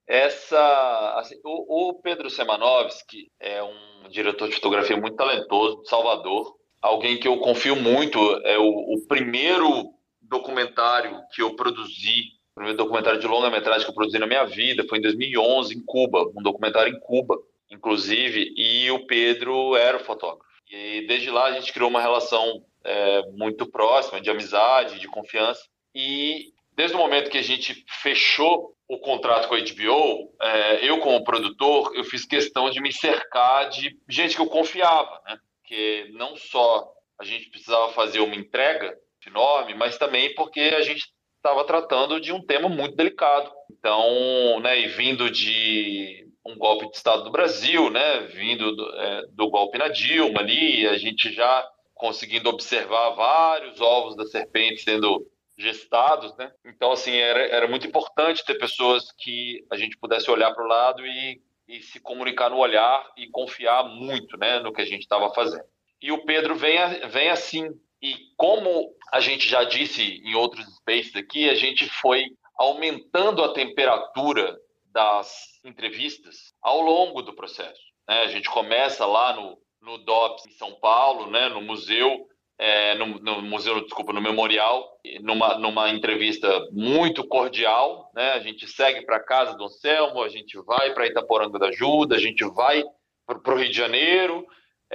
[0.09, 6.53] Essa, assim, o, o Pedro Semanovski é um diretor de fotografia muito talentoso de Salvador,
[6.83, 9.94] alguém que eu confio muito, é o, o primeiro
[10.29, 14.85] documentário que eu produzi, o primeiro documentário de longa-metragem que eu produzi na minha vida
[14.89, 17.37] foi em 2011, em Cuba, um documentário em Cuba,
[17.71, 20.45] inclusive, e o Pedro era o fotógrafo.
[20.71, 25.63] E desde lá a gente criou uma relação é, muito próxima, de amizade, de confiança.
[25.95, 30.99] E desde o momento que a gente fechou o contrato com a HBO, é, eu
[30.99, 35.39] como produtor, eu fiz questão de me cercar de gente que eu confiava, né?
[35.65, 38.97] Que não só a gente precisava fazer uma entrega
[39.29, 41.07] enorme, mas também porque a gente
[41.37, 43.51] estava tratando de um tema muito delicado.
[43.71, 49.23] Então, né, e vindo de um golpe de Estado do Brasil, né, vindo do, é,
[49.33, 55.27] do golpe na Dilma ali, a gente já conseguindo observar vários ovos da serpente sendo
[55.57, 56.51] gestados, né?
[56.65, 60.69] Então, assim, era, era muito importante ter pessoas que a gente pudesse olhar para o
[60.69, 65.03] lado e, e se comunicar no olhar e confiar muito, né, no que a gente
[65.03, 65.65] estava fazendo.
[66.03, 67.71] E o Pedro vem, vem assim.
[68.03, 72.25] E como a gente já disse em outros spaces aqui, a gente foi
[72.59, 74.59] aumentando a temperatura
[74.93, 77.81] das entrevistas ao longo do processo.
[78.09, 78.23] Né?
[78.23, 82.27] A gente começa lá no, no DOPS em São Paulo, né, no museu,
[82.59, 84.85] é, no, no, museu, desculpa, no memorial,
[85.21, 88.33] numa, numa entrevista muito cordial, né?
[88.33, 92.21] A gente segue para casa do Anselmo, a gente vai para Itaporanga da Ajuda, a
[92.21, 92.83] gente vai
[93.27, 94.47] para o Rio de Janeiro,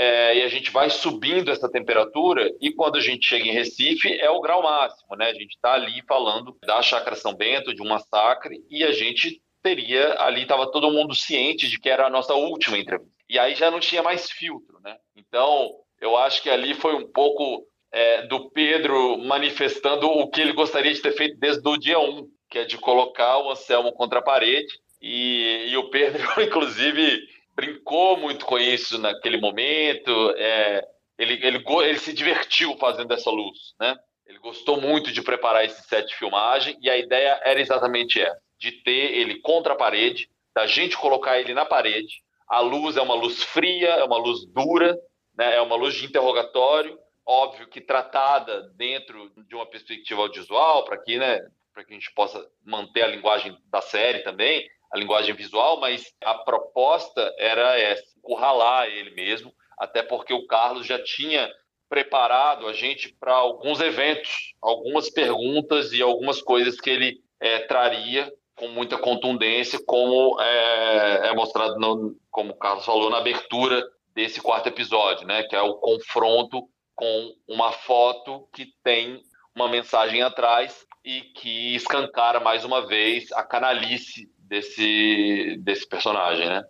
[0.02, 4.18] é, e a gente vai subindo essa temperatura, e quando a gente chega em Recife,
[4.22, 5.26] é o grau máximo, né?
[5.26, 9.42] A gente está ali falando da Chácara São Bento, de um massacre, e a gente
[9.62, 13.12] teria, ali estava todo mundo ciente de que era a nossa última entrevista.
[13.28, 14.96] E aí já não tinha mais filtro, né?
[15.18, 20.54] Então, eu acho que ali foi um pouco é, do Pedro manifestando o que ele
[20.54, 24.20] gostaria de ter feito desde o dia 1, que é de colocar o Anselmo contra
[24.20, 24.80] a parede.
[25.02, 27.20] E, e o Pedro, inclusive,
[27.60, 30.12] brincou muito com isso naquele momento.
[30.38, 30.82] É,
[31.18, 33.98] ele, ele, ele se divertiu fazendo essa luz, né?
[34.26, 38.40] Ele gostou muito de preparar esse set de filmagem e a ideia era exatamente essa,
[38.58, 42.22] de ter ele contra a parede, da gente colocar ele na parede.
[42.48, 44.98] A luz é uma luz fria, é uma luz dura,
[45.38, 45.56] né?
[45.56, 51.18] é uma luz de interrogatório, óbvio que tratada dentro de uma perspectiva audiovisual, para que,
[51.18, 51.40] né,
[51.80, 56.14] para que a gente possa manter a linguagem da série também, a linguagem visual, mas
[56.22, 61.50] a proposta era essa, curralar ele mesmo, até porque o Carlos já tinha
[61.88, 68.32] preparado a gente para alguns eventos, algumas perguntas e algumas coisas que ele é, traria
[68.58, 74.42] com muita contundência, como é, é mostrado, no, como o Carlos falou, na abertura desse
[74.42, 79.24] quarto episódio, né, que é o confronto com uma foto que tem
[79.56, 86.64] uma mensagem atrás e que escancara mais uma vez a canalice desse, desse personagem, né?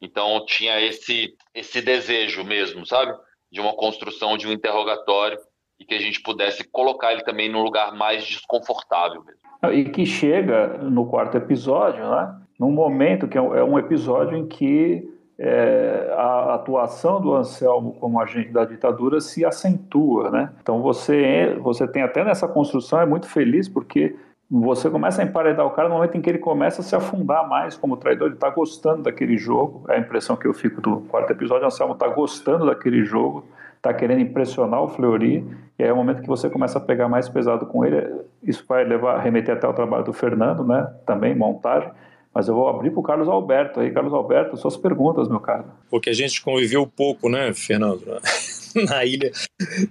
[0.00, 3.12] Então tinha esse esse desejo mesmo, sabe,
[3.50, 5.38] de uma construção de um interrogatório
[5.78, 9.40] e que a gente pudesse colocar ele também num lugar mais desconfortável mesmo.
[9.74, 12.34] E que chega no quarto episódio, né?
[12.58, 15.02] Num momento que é um é episódio em que
[15.42, 20.50] é, a atuação do Anselmo como agente da ditadura se acentua, né?
[20.60, 24.14] Então você você tem até nessa construção é muito feliz porque
[24.50, 27.48] você começa a emparedar o cara no momento em que ele começa a se afundar
[27.48, 31.00] mais como traidor, ele está gostando daquele jogo, é a impressão que eu fico do
[31.02, 33.44] quarto episódio, Anselmo está gostando daquele jogo,
[33.76, 35.46] está querendo impressionar o Fleury,
[35.78, 38.04] e aí é o momento que você começa a pegar mais pesado com ele,
[38.42, 41.92] isso vai levar, remeter até o trabalho do Fernando, né, também, montagem,
[42.34, 43.90] mas eu vou abrir para o Carlos Alberto aí.
[43.90, 45.64] Carlos Alberto, suas perguntas, meu caro.
[45.90, 48.04] Porque a gente conviveu pouco, né, Fernando,
[48.88, 49.32] na ilha.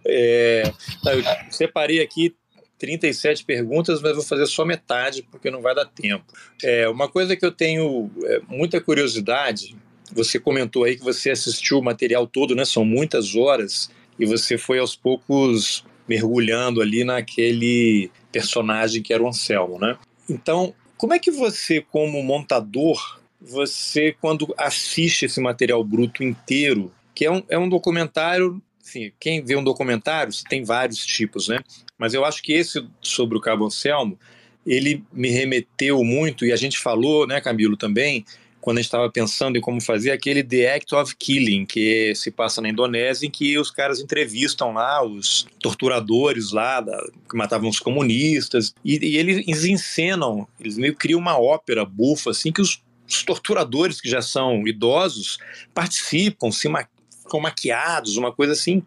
[0.05, 0.63] É,
[1.05, 2.35] eu separei aqui
[2.77, 6.25] 37 perguntas, mas vou fazer só metade, porque não vai dar tempo.
[6.63, 9.75] É, uma coisa que eu tenho é, muita curiosidade,
[10.13, 12.63] você comentou aí que você assistiu o material todo, né?
[12.63, 19.27] São muitas horas, e você foi aos poucos mergulhando ali naquele personagem que era o
[19.27, 19.97] Anselmo, né?
[20.27, 27.23] Então, como é que você, como montador, você, quando assiste esse material bruto inteiro, que
[27.23, 31.61] é um, é um documentário, assim, quem vê um documentário, tem vários tipos, né?
[31.97, 34.19] Mas eu acho que esse sobre o Cabo Anselmo,
[34.67, 38.25] ele me remeteu muito, e a gente falou, né, Camilo, também,
[38.61, 42.31] quando a gente estava pensando em como fazer aquele The Act of Killing, que se
[42.31, 46.97] passa na Indonésia, em que os caras entrevistam lá os torturadores lá, da,
[47.29, 52.51] que matavam os comunistas, e, e, eles encenam, eles meio criam uma ópera bufa, assim,
[52.51, 55.37] que os, os torturadores que já são idosos
[55.73, 56.87] participam, se ma
[57.29, 58.81] ficam maquiados, uma coisa assim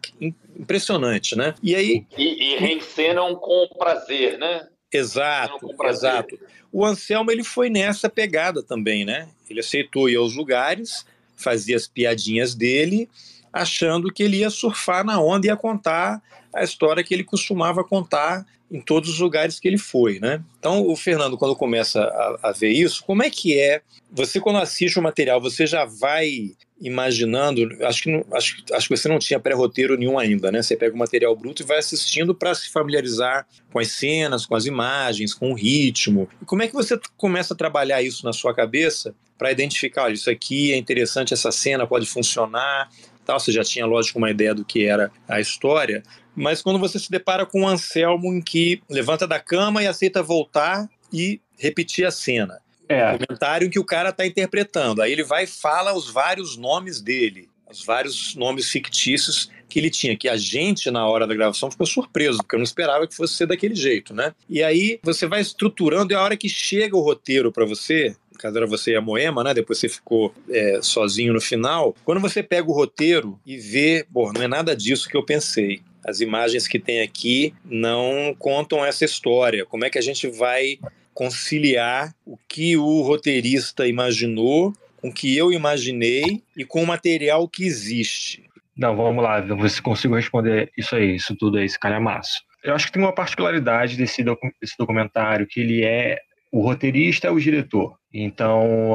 [0.59, 1.55] impressionante, né?
[1.63, 2.05] E aí...
[2.17, 4.67] E, e reencenam com prazer, né?
[4.93, 6.39] Exato, exato.
[6.71, 9.27] O Anselmo ele foi nessa pegada também, né?
[9.49, 13.09] Ele aceitou ir aos lugares, fazia as piadinhas dele,
[13.51, 16.21] achando que ele ia surfar na onda e ia contar
[16.53, 20.43] a história que ele costumava contar em todos os lugares que ele foi, né?
[20.57, 23.81] Então, o Fernando, quando começa a, a ver isso, como é que é?
[24.11, 29.07] Você, quando assiste o material, você já vai imaginando, acho que, acho, acho que você
[29.07, 30.61] não tinha pré-roteiro nenhum ainda, né?
[30.61, 34.55] Você pega o material bruto e vai assistindo para se familiarizar com as cenas, com
[34.55, 36.27] as imagens, com o ritmo.
[36.45, 40.29] Como é que você começa a trabalhar isso na sua cabeça para identificar, olha, isso
[40.29, 42.89] aqui é interessante, essa cena pode funcionar,
[43.23, 43.39] tal.
[43.39, 46.03] Você já tinha, lógico, uma ideia do que era a história,
[46.35, 50.23] mas quando você se depara com um Anselmo em que levanta da cama e aceita
[50.23, 52.59] voltar e repetir a cena.
[52.89, 53.17] É.
[53.17, 55.01] Comentário que o cara está interpretando.
[55.01, 59.89] Aí ele vai e fala os vários nomes dele, os vários nomes fictícios que ele
[59.89, 63.15] tinha, que a gente, na hora da gravação, ficou surpreso, porque eu não esperava que
[63.15, 64.31] fosse ser daquele jeito, né?
[64.47, 68.55] E aí você vai estruturando, e a hora que chega o roteiro para você, caso
[68.55, 69.51] era você e a Moema, né?
[69.51, 71.95] Depois você ficou é, sozinho no final.
[72.05, 75.81] Quando você pega o roteiro e vê, pô, não é nada disso que eu pensei.
[76.05, 79.65] As imagens que tem aqui não contam essa história.
[79.65, 80.77] Como é que a gente vai
[81.13, 84.73] conciliar o que o roteirista imaginou
[85.03, 88.49] com o que eu imaginei e com o material que existe.
[88.75, 92.41] Não, vamos lá, ver se consigo responder isso aí, isso tudo aí, esse calhamaço.
[92.63, 96.19] Eu acho que tem uma particularidade desse, docu desse documentário, que ele é
[96.51, 97.97] o roteirista é o diretor.
[98.13, 98.93] Então,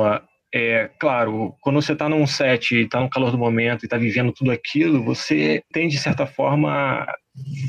[0.55, 4.33] é claro, quando você está num set, está no calor do momento e está vivendo
[4.33, 7.07] tudo aquilo, você tem de certa forma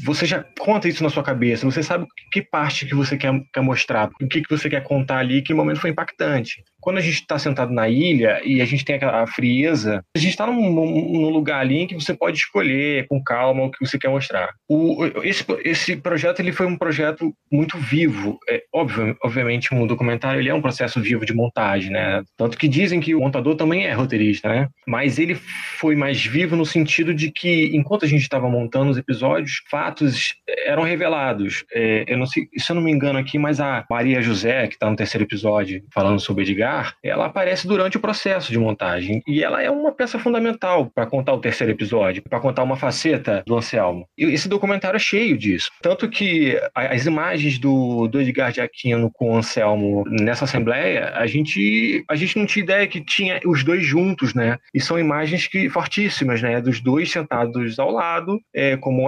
[0.04, 3.62] você já conta isso na sua cabeça, você sabe que parte que você quer, quer
[3.62, 6.64] mostrar, o que, que você quer contar ali, que momento foi impactante.
[6.82, 10.32] Quando a gente está sentado na ilha e a gente tem a frieza, a gente
[10.32, 13.98] está num, num, lugar ali em que você pode escolher com calma o que você
[13.98, 14.50] quer mostrar.
[14.68, 18.40] O, esse, esse projeto ele foi um projeto muito vivo.
[18.48, 22.24] É, óbvio, obviamente, um documentário ele é um processo vivo de montagem, né?
[22.38, 24.70] Tanto que dizem que o montador também é roteirista, né?
[24.88, 28.98] Mas ele foi mais vivo no sentido de que, enquanto a gente estava montando os
[28.98, 30.36] episódios, fatos
[30.66, 31.64] eram revelados.
[31.74, 34.74] É, eu não sei, se eu não me engano aqui, mas a Maria José, que
[34.74, 39.22] está no terceiro episódio, falando sobre Edgar, ela aparece durante o processo de montagem.
[39.28, 43.44] E ela é uma peça fundamental para contar o terceiro episódio, para contar uma faceta
[43.46, 44.08] do Anselmo.
[44.18, 45.70] E esse documentário é cheio disso.
[45.82, 51.26] Tanto que as imagens do, do Edgar de Aquino com o Anselmo nessa assembleia, a
[51.28, 54.58] gente, a gente não tinha ideia que tinha os dois juntos, né?
[54.74, 56.62] E são imagens que fortíssimas, né?
[56.62, 59.08] Dos dois sentados ao lado, é, como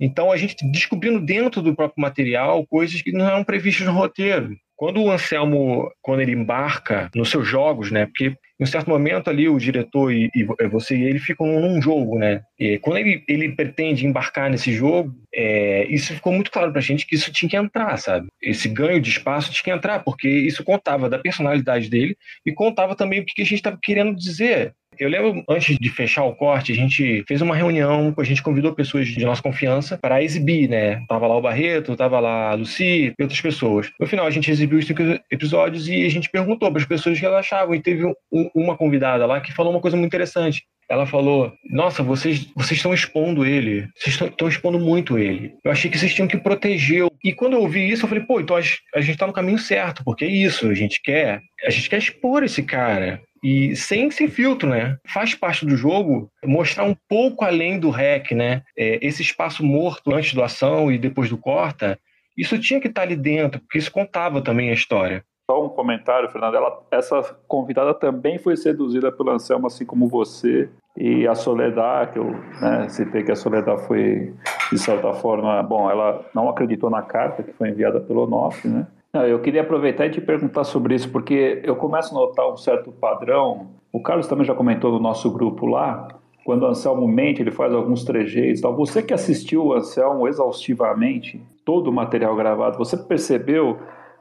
[0.00, 4.56] então a gente descobrindo dentro do próprio material coisas que não eram previstas no roteiro.
[4.76, 8.06] Quando o Anselmo, quando ele embarca nos seus jogos, né?
[8.06, 11.80] Porque em um certo momento ali o diretor e, e você e ele ficam num
[11.80, 12.42] jogo, né?
[12.58, 17.06] E quando ele, ele pretende embarcar nesse jogo, é, isso ficou muito claro pra gente
[17.06, 18.28] que isso tinha que entrar, sabe?
[18.42, 22.94] Esse ganho de espaço tinha que entrar, porque isso contava da personalidade dele e contava
[22.94, 24.74] também o que a gente estava querendo dizer.
[24.98, 28.74] Eu lembro, antes de fechar o corte, a gente fez uma reunião, a gente convidou
[28.74, 31.04] pessoas de nossa confiança para exibir, né?
[31.08, 33.90] Tava lá o Barreto, tava lá a Lucy e outras pessoas.
[33.98, 37.16] No final, a gente exibiu os cinco episódios e a gente perguntou para as pessoas
[37.16, 37.74] o que elas achavam.
[37.74, 40.62] E teve um, uma convidada lá que falou uma coisa muito interessante.
[40.88, 43.88] Ela falou: Nossa, vocês vocês estão expondo ele.
[43.96, 45.54] Vocês estão expondo muito ele.
[45.64, 47.06] Eu achei que vocês tinham que proteger.
[47.24, 48.60] E quando eu ouvi isso, eu falei: Pô, então a,
[48.94, 50.68] a gente está no caminho certo, porque é isso.
[50.68, 51.40] A gente quer.
[51.64, 54.96] A gente quer expor esse cara e sem, sem filtro, né?
[55.06, 58.62] Faz parte do jogo mostrar um pouco além do rec, né?
[58.74, 61.98] É, esse espaço morto antes do ação e depois do corta,
[62.38, 65.22] isso tinha que estar ali dentro, porque isso contava também a história.
[65.48, 66.54] Só um comentário, Fernando.
[66.54, 70.70] Ela, essa convidada também foi seduzida pelo Anselmo, assim como você.
[70.96, 72.30] E a Soledad, que eu
[72.62, 74.32] né, citei que a Soledad foi,
[74.72, 78.86] de certa forma, bom, ela não acreditou na carta que foi enviada pelo Onofre, né?
[79.14, 82.56] Não, eu queria aproveitar e te perguntar sobre isso, porque eu começo a notar um
[82.56, 83.70] certo padrão.
[83.92, 86.08] O Carlos também já comentou no nosso grupo lá,
[86.44, 88.60] quando o Anselmo mente, ele faz alguns trejeitos.
[88.60, 88.74] Tal.
[88.74, 93.78] Você que assistiu o Anselmo exaustivamente, todo o material gravado, você percebeu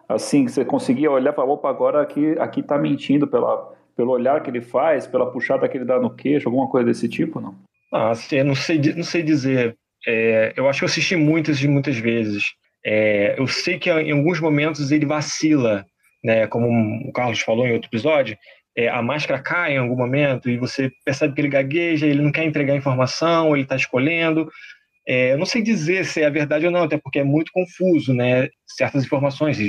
[0.07, 4.11] assim que você conseguia olhar e falar, opa, agora aqui aqui está mentindo pela, pelo
[4.11, 7.41] olhar que ele faz, pela puxada que ele dá no queixo, alguma coisa desse tipo,
[7.41, 7.55] não?
[7.91, 9.75] Ah, assim, não sei, não sei dizer.
[10.05, 12.53] É, eu acho que eu assisti muitas e muitas vezes.
[12.85, 15.85] É, eu sei que em alguns momentos ele vacila,
[16.23, 16.47] né?
[16.47, 16.67] Como
[17.07, 18.37] o Carlos falou em outro episódio,
[18.75, 22.31] é, a máscara cai em algum momento e você percebe que ele gagueja, ele não
[22.31, 24.49] quer entregar informação, ele está escolhendo.
[25.07, 28.13] É, eu não sei dizer se é verdade ou não, até porque é muito confuso,
[28.13, 28.49] né?
[28.65, 29.59] Certas informações.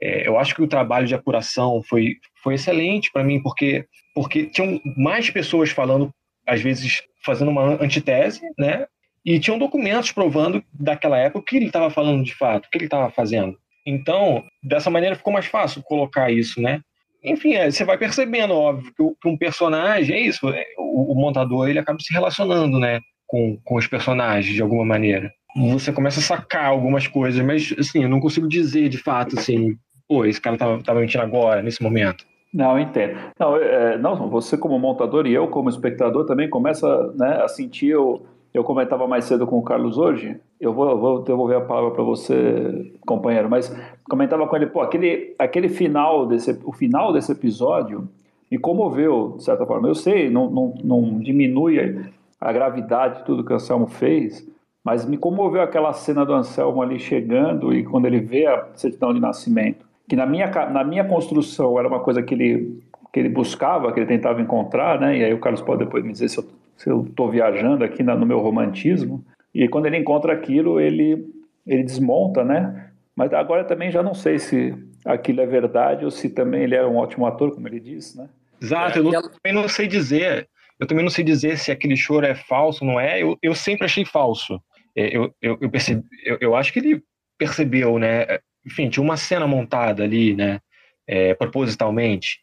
[0.00, 4.46] É, eu acho que o trabalho de apuração foi, foi excelente para mim, porque, porque
[4.46, 6.10] tinham mais pessoas falando,
[6.46, 8.86] às vezes fazendo uma antitese, né?
[9.24, 12.78] E tinham documentos provando daquela época o que ele estava falando de fato, o que
[12.78, 13.56] ele estava fazendo.
[13.86, 16.80] Então, dessa maneira ficou mais fácil colocar isso, né?
[17.22, 21.68] Enfim, é, você vai percebendo, óbvio, que, um personagem, é isso, é, o, o, montador
[21.68, 25.32] ele acaba se relacionando, né, com, com os personagens de alguma maneira.
[25.56, 29.74] você começa a sacar algumas coisas, mas assim, eu não consigo dizer de fato assim,
[30.06, 32.26] pô, esse cara tava, tava mentindo agora, nesse momento.
[32.52, 33.18] Não, entendo.
[33.40, 37.88] Não, é, não, você como montador e eu como espectador também começa né, a sentir.
[37.88, 38.24] Eu,
[38.54, 40.40] eu comentava mais cedo com o Carlos hoje.
[40.60, 43.50] Eu vou, eu vou devolver a palavra para você, companheiro.
[43.50, 43.68] Mas
[44.08, 48.08] comentava com ele, pô, aquele, aquele final desse, o final desse episódio
[48.50, 49.88] me comoveu de certa forma.
[49.88, 52.08] Eu sei, não, não, não diminui
[52.40, 54.48] a gravidade de tudo que o Anselmo fez,
[54.84, 59.12] mas me comoveu aquela cena do Anselmo ali chegando e quando ele vê a certidão
[59.12, 62.82] de nascimento que na minha, na minha construção era uma coisa que ele,
[63.12, 65.18] que ele buscava, que ele tentava encontrar, né?
[65.18, 66.44] E aí o Carlos pode depois me dizer se eu
[66.76, 69.24] estou viajando aqui no meu romantismo.
[69.54, 71.26] E quando ele encontra aquilo, ele,
[71.66, 72.90] ele desmonta, né?
[73.14, 76.84] Mas agora também já não sei se aquilo é verdade ou se também ele é
[76.84, 78.28] um ótimo ator, como ele disse, né?
[78.60, 80.48] Exato, eu, não, eu também não sei dizer.
[80.80, 83.22] Eu também não sei dizer se aquele choro é falso não é.
[83.22, 84.60] Eu, eu sempre achei falso.
[84.96, 87.02] É, eu, eu, eu, percebi, eu, eu acho que ele
[87.38, 88.26] percebeu, né?
[88.66, 90.60] enfim, tinha uma cena montada ali, né,
[91.06, 92.38] é, propositalmente.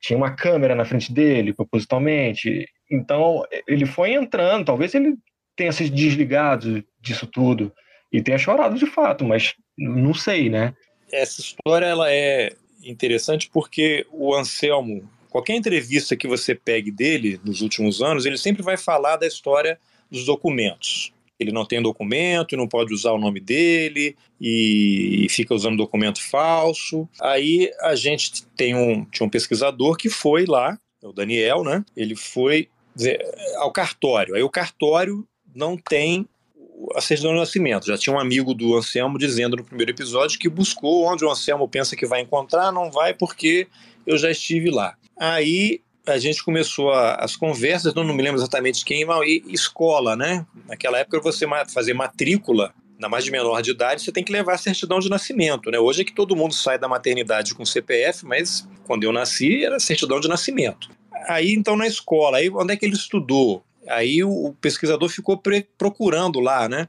[0.00, 2.66] Tinha uma câmera na frente dele, propositalmente.
[2.90, 4.64] Então, ele foi entrando.
[4.64, 5.16] Talvez ele
[5.56, 7.72] tenha se desligado disso tudo
[8.12, 10.74] e tenha chorado de fato, mas não sei, né?
[11.12, 12.52] Essa história ela é
[12.84, 18.62] interessante porque o Anselmo, qualquer entrevista que você pegue dele nos últimos anos, ele sempre
[18.62, 19.78] vai falar da história
[20.10, 25.76] dos documentos ele não tem documento, não pode usar o nome dele e fica usando
[25.76, 27.08] documento falso.
[27.20, 31.84] Aí a gente tem um, tinha um pesquisador que foi lá, é o Daniel, né?
[31.96, 33.20] Ele foi dizer,
[33.56, 34.34] ao cartório.
[34.34, 36.28] Aí o cartório não tem
[36.94, 37.86] a certidão de nascimento.
[37.86, 41.68] Já tinha um amigo do Anselmo dizendo no primeiro episódio que buscou onde o Anselmo
[41.68, 43.66] pensa que vai encontrar, não vai porque
[44.06, 44.96] eu já estive lá.
[45.18, 50.14] Aí a gente começou a, as conversas, não, não me lembro exatamente quem, mas escola,
[50.14, 50.44] né?
[50.66, 54.54] Naquela época você fazer matrícula, na mais de menor de idade, você tem que levar
[54.54, 55.78] a certidão de nascimento, né?
[55.78, 59.80] Hoje é que todo mundo sai da maternidade com CPF, mas quando eu nasci era
[59.80, 60.90] certidão de nascimento.
[61.28, 63.64] Aí então na escola, aí onde é que ele estudou?
[63.88, 65.40] Aí o, o pesquisador ficou
[65.76, 66.88] procurando lá, né?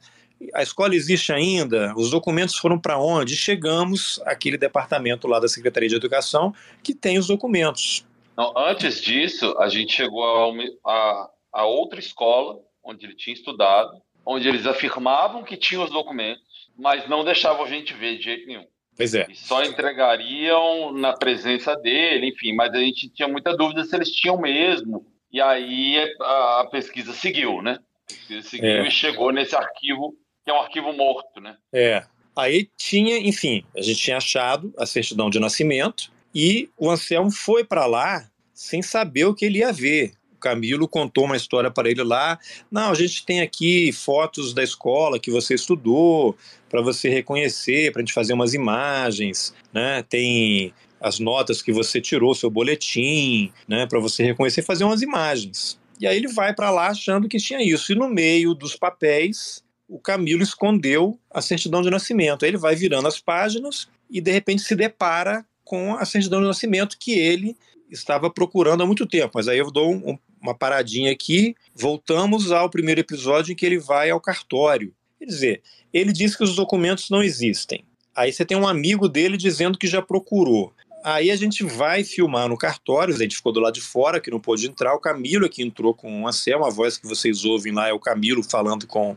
[0.54, 1.94] A escola existe ainda?
[1.96, 3.36] Os documentos foram para onde?
[3.36, 6.54] Chegamos àquele departamento lá da Secretaria de Educação
[6.84, 8.06] que tem os documentos.
[8.38, 13.92] Não, antes disso, a gente chegou a, a, a outra escola onde ele tinha estudado,
[14.26, 16.44] onde eles afirmavam que tinham os documentos,
[16.78, 18.68] mas não deixavam a gente ver de jeito nenhum.
[18.98, 19.26] Pois é.
[19.30, 24.12] E só entregariam na presença dele, enfim, mas a gente tinha muita dúvida se eles
[24.12, 25.06] tinham mesmo.
[25.32, 27.80] E aí a, pesquisa seguiu, né?
[27.80, 28.88] A pesquisa seguiu é.
[28.88, 31.58] e chegou nesse arquivo, que é um arquivo morto, né?
[31.74, 32.06] É.
[32.38, 37.64] Aí tinha, enfim, a gente tinha achado a certidão de nascimento, e o Anselmo foi
[37.64, 40.14] para lá sem saber o que ele ia ver.
[40.46, 42.38] Camilo contou uma história para ele lá.
[42.70, 46.38] Não, a gente tem aqui fotos da escola que você estudou
[46.70, 50.04] para você reconhecer, para a gente fazer umas imagens, né?
[50.08, 50.72] Tem
[51.02, 53.88] as notas que você tirou, seu boletim, né?
[53.88, 55.80] Para você reconhecer, fazer umas imagens.
[56.00, 57.92] E aí ele vai para lá achando que tinha isso.
[57.92, 62.46] E no meio dos papéis, o Camilo escondeu a certidão de nascimento.
[62.46, 66.48] Aí ele vai virando as páginas e de repente se depara com a certidão de
[66.48, 67.58] nascimento que ele
[67.90, 69.32] estava procurando há muito tempo.
[69.36, 71.56] Mas aí eu dou um, uma paradinha aqui.
[71.74, 74.94] Voltamos ao primeiro episódio em que ele vai ao cartório.
[75.20, 77.84] Quer dizer, ele diz que os documentos não existem.
[78.16, 80.74] Aí você tem um amigo dele dizendo que já procurou.
[81.04, 84.32] Aí a gente vai filmar no cartório, a gente ficou do lado de fora, que
[84.32, 84.96] não pôde entrar.
[84.96, 88.00] O Camilo aqui entrou com o Anselmo, a voz que vocês ouvem lá é o
[88.00, 89.14] Camilo falando com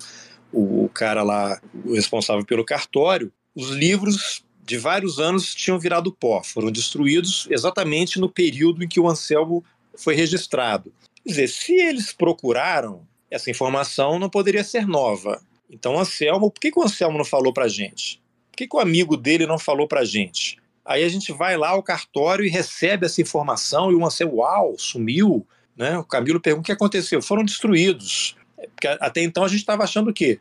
[0.52, 3.32] o cara lá, o responsável pelo cartório.
[3.54, 9.00] Os livros de vários anos tinham virado pó, foram destruídos exatamente no período em que
[9.00, 9.64] o Anselmo
[9.96, 10.92] foi registrado.
[11.28, 15.40] Dizer, se eles procuraram, essa informação não poderia ser nova.
[15.70, 18.20] Então, Anselmo, por que, que o Anselmo não falou para gente?
[18.50, 20.56] Por que, que o amigo dele não falou para gente?
[20.84, 24.74] Aí a gente vai lá ao cartório e recebe essa informação e o Anselmo, uau,
[24.78, 25.46] sumiu.
[25.76, 25.96] Né?
[25.98, 27.20] O Camilo pergunta o que aconteceu.
[27.20, 28.34] Foram destruídos.
[28.74, 30.40] Porque até então a gente estava achando o quê?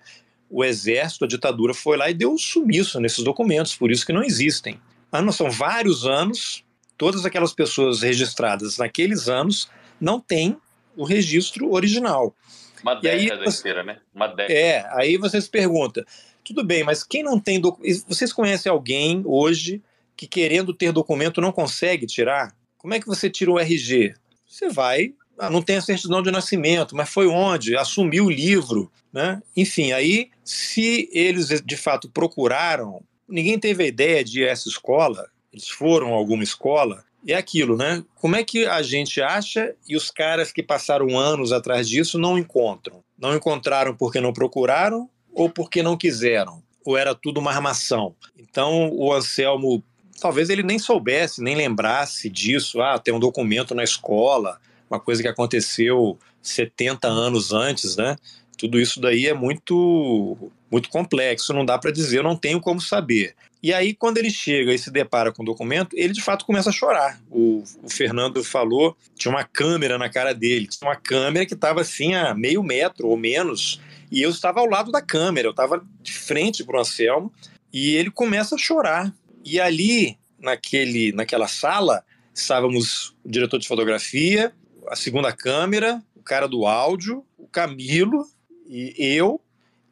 [0.49, 4.13] o exército, a ditadura foi lá e deu um sumiço nesses documentos, por isso que
[4.13, 4.79] não existem.
[5.11, 6.63] Mas não são vários anos,
[6.97, 9.69] todas aquelas pessoas registradas naqueles anos
[9.99, 10.57] não têm
[10.97, 12.35] o registro original.
[12.81, 13.99] Uma década aí, inteira, né?
[14.13, 14.53] Uma década.
[14.53, 16.05] É, aí você se pergunta,
[16.43, 18.05] tudo bem, mas quem não tem documento.
[18.07, 19.81] Vocês conhecem alguém hoje
[20.15, 22.55] que querendo ter documento não consegue tirar?
[22.77, 24.15] Como é que você tira o RG?
[24.47, 27.77] Você vai ah, não tem a certidão de nascimento, mas foi onde?
[27.77, 29.41] Assumiu o livro, né?
[29.55, 34.67] Enfim, aí, se eles de fato procuraram, ninguém teve a ideia de ir a essa
[34.67, 37.03] escola, eles foram a alguma escola,
[37.33, 38.03] é aquilo, né?
[38.15, 42.37] Como é que a gente acha e os caras que passaram anos atrás disso não
[42.37, 43.03] encontram?
[43.17, 48.15] Não encontraram porque não procuraram ou porque não quiseram, ou era tudo uma armação.
[48.37, 49.83] Então o Anselmo,
[50.19, 52.81] talvez ele nem soubesse, nem lembrasse disso.
[52.81, 54.59] Ah, tem um documento na escola,
[54.89, 58.15] uma coisa que aconteceu 70 anos antes, né?
[58.57, 60.37] Tudo isso daí é muito
[60.71, 63.35] muito complexo, não dá para dizer, eu não tenho como saber.
[63.61, 66.69] E aí, quando ele chega e se depara com o documento, ele de fato começa
[66.69, 67.19] a chorar.
[67.29, 71.81] O, o Fernando falou, tinha uma câmera na cara dele, tinha uma câmera que estava
[71.81, 73.81] assim a meio metro ou menos,
[74.11, 77.33] e eu estava ao lado da câmera, eu estava de frente para o Anselmo,
[77.73, 79.13] e ele começa a chorar.
[79.43, 82.03] E ali, naquele, naquela sala,
[82.33, 84.53] estávamos o diretor de fotografia,
[84.87, 88.25] a segunda câmera, o cara do áudio, o Camilo
[88.69, 89.41] e eu,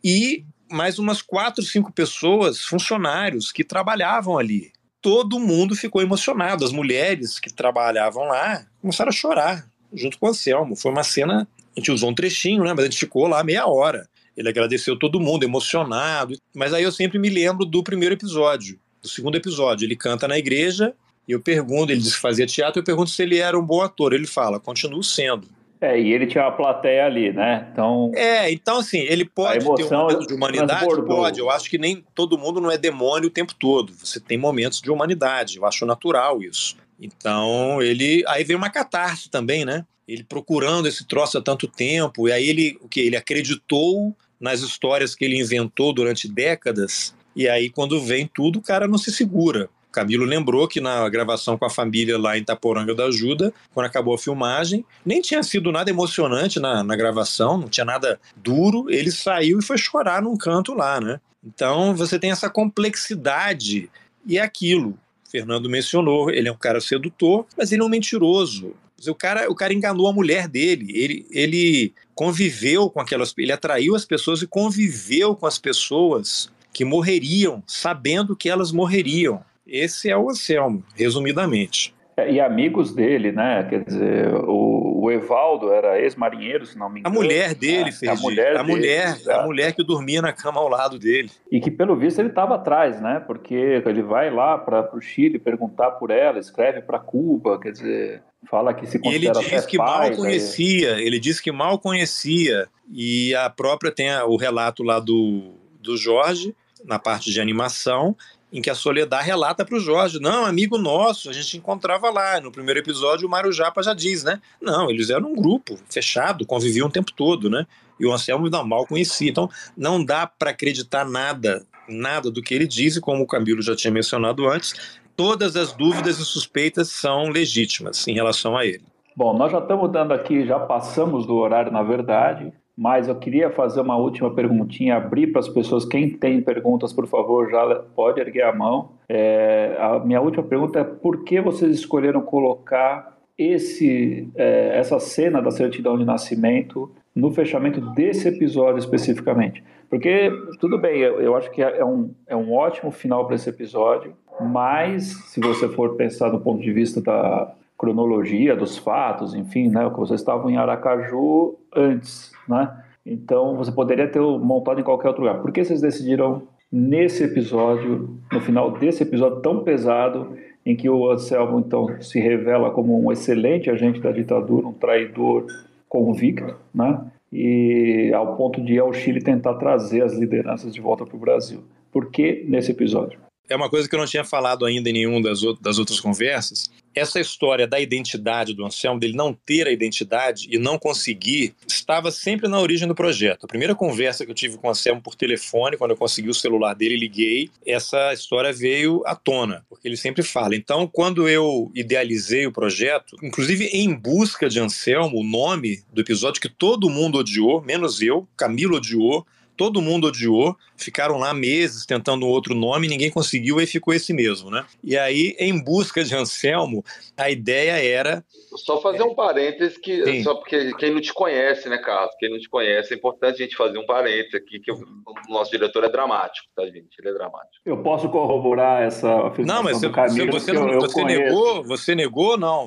[0.03, 4.72] e mais umas quatro, cinco pessoas, funcionários que trabalhavam ali.
[5.01, 6.66] Todo mundo ficou emocionado.
[6.66, 10.76] As mulheres que trabalhavam lá começaram a chorar junto com o Anselmo.
[10.76, 11.47] Foi uma cena.
[11.76, 12.74] A gente usou um trechinho, né?
[12.74, 14.07] Mas a gente ficou lá meia hora.
[14.36, 16.36] Ele agradeceu todo mundo, emocionado.
[16.53, 19.86] Mas aí eu sempre me lembro do primeiro episódio, do segundo episódio.
[19.86, 20.93] Ele canta na igreja
[21.28, 23.82] e eu pergunto, ele disse que fazia teatro, eu pergunto se ele era um bom
[23.82, 24.13] ator.
[24.13, 25.47] Ele fala, continuo sendo.
[25.86, 27.67] É, e ele tinha uma plateia ali, né?
[27.71, 28.11] Então.
[28.15, 31.01] É, então assim, ele pode ter um momento de humanidade?
[31.05, 31.39] Pode.
[31.39, 33.93] Eu acho que nem todo mundo não é demônio o tempo todo.
[33.93, 35.57] Você tem momentos de humanidade.
[35.57, 36.75] Eu acho natural isso.
[36.99, 38.23] Então, ele.
[38.27, 39.86] Aí vem uma catarse também, né?
[40.07, 42.27] Ele procurando esse troço há tanto tempo.
[42.27, 43.01] E aí ele o que?
[43.01, 47.13] Ele acreditou nas histórias que ele inventou durante décadas.
[47.36, 49.69] E aí, quando vem tudo, o cara não se segura.
[49.95, 54.13] Camilo lembrou que na gravação com a família lá em Itaporanga da Ajuda, quando acabou
[54.13, 58.87] a filmagem, nem tinha sido nada emocionante na, na gravação, não tinha nada duro.
[58.89, 61.21] Ele saiu e foi chorar num canto lá, né?
[61.41, 63.89] Então você tem essa complexidade
[64.27, 64.99] e é aquilo.
[65.31, 68.73] Fernando mencionou, ele é um cara sedutor, mas ele é um mentiroso.
[69.07, 70.91] O cara, o cara enganou a mulher dele.
[70.93, 76.83] Ele, ele conviveu com aquelas, ele atraiu as pessoas e conviveu com as pessoas que
[76.83, 79.41] morreriam, sabendo que elas morreriam.
[79.68, 81.95] Esse é o Anselmo, resumidamente.
[82.18, 83.66] É, e amigos dele, né?
[83.70, 87.13] Quer dizer, o, o Evaldo era ex-marinheiro, se não me engano.
[87.13, 88.09] A mulher dele, fez.
[88.09, 91.30] A mulher, a dele, mulher, a mulher que dormia na cama ao lado dele.
[91.51, 93.22] E que pelo visto ele estava atrás, né?
[93.28, 93.53] Porque
[93.86, 98.74] ele vai lá para o Chile perguntar por ela, escreve para Cuba, quer dizer, fala
[98.74, 102.70] que se considera e ele diz que pai, mal conhecia, ele diz que mal conhecia
[102.89, 106.55] e a própria tem o relato lá do, do Jorge
[106.86, 108.16] na parte de animação
[108.55, 112.39] em que a Soledad relata para o Jorge, não, amigo nosso, a gente encontrava lá.
[112.39, 114.39] No primeiro episódio, o Mário Japa já diz, né?
[114.61, 117.67] Não, eles eram um grupo fechado, conviviam o tempo todo, né?
[117.99, 119.29] E o Anselmo não, mal conhecia.
[119.29, 123.61] Então, não dá para acreditar nada, nada do que ele diz, e como o Camilo
[123.61, 128.85] já tinha mencionado antes, todas as dúvidas e suspeitas são legítimas em relação a ele.
[129.17, 133.49] Bom, nós já estamos dando aqui, já passamos do horário, na verdade mas eu queria
[133.49, 135.86] fazer uma última perguntinha, abrir para as pessoas.
[135.86, 138.89] Quem tem perguntas, por favor, já pode erguer a mão.
[139.07, 145.41] É, a minha última pergunta é: por que vocês escolheram colocar esse, é, essa cena
[145.41, 149.63] da certidão de nascimento no fechamento desse episódio especificamente?
[149.89, 153.36] Porque, tudo bem, eu, eu acho que é, é um, é um ótimo final para
[153.36, 159.34] esse episódio, mas se você for pensar do ponto de vista da cronologia dos fatos,
[159.34, 162.71] enfim, né, vocês estavam em Aracaju antes né?
[163.05, 165.41] Então você poderia ter montado em qualquer outro lugar.
[165.41, 171.11] Por que vocês decidiram nesse episódio, no final desse episódio tão pesado, em que o
[171.11, 175.45] Anselmo então se revela como um excelente agente da ditadura, um traidor
[175.88, 176.99] convicto, né?
[177.32, 181.19] E ao ponto de ir ao Chile tentar trazer as lideranças de volta para o
[181.19, 181.63] Brasil.
[181.91, 183.19] Por que nesse episódio?
[183.47, 187.19] É uma coisa que eu não tinha falado ainda em nenhuma das, outras conversas, essa
[187.19, 192.47] história da identidade do Anselmo, dele não ter a identidade e não conseguir, estava sempre
[192.47, 193.43] na origem do projeto.
[193.43, 196.33] A primeira conversa que eu tive com o Anselmo por telefone, quando eu consegui o
[196.33, 200.55] celular dele, liguei, essa história veio à tona, porque ele sempre fala.
[200.55, 206.41] Então, quando eu idealizei o projeto, inclusive em busca de Anselmo, o nome do episódio
[206.41, 209.25] que todo mundo odiou, menos eu, Camilo odiou,
[209.55, 214.13] todo mundo odiou, ficaram lá meses tentando um outro nome, ninguém conseguiu e ficou esse
[214.13, 214.65] mesmo, né?
[214.83, 216.83] E aí, em busca de Anselmo,
[217.17, 218.23] a ideia era.
[218.55, 220.23] Só fazer um parênteses, que, Sim.
[220.23, 222.15] só porque quem não te conhece, né, Carlos?
[222.19, 224.83] Quem não te conhece, é importante a gente fazer um parênteses aqui, que o
[225.29, 226.89] nosso diretor é dramático, tá, gente?
[226.99, 227.55] Ele é dramático.
[227.65, 231.95] Eu posso corroborar essa afirmação Não, mas você, Camilo, você, não, eu, você negou, você
[231.95, 232.65] negou, não,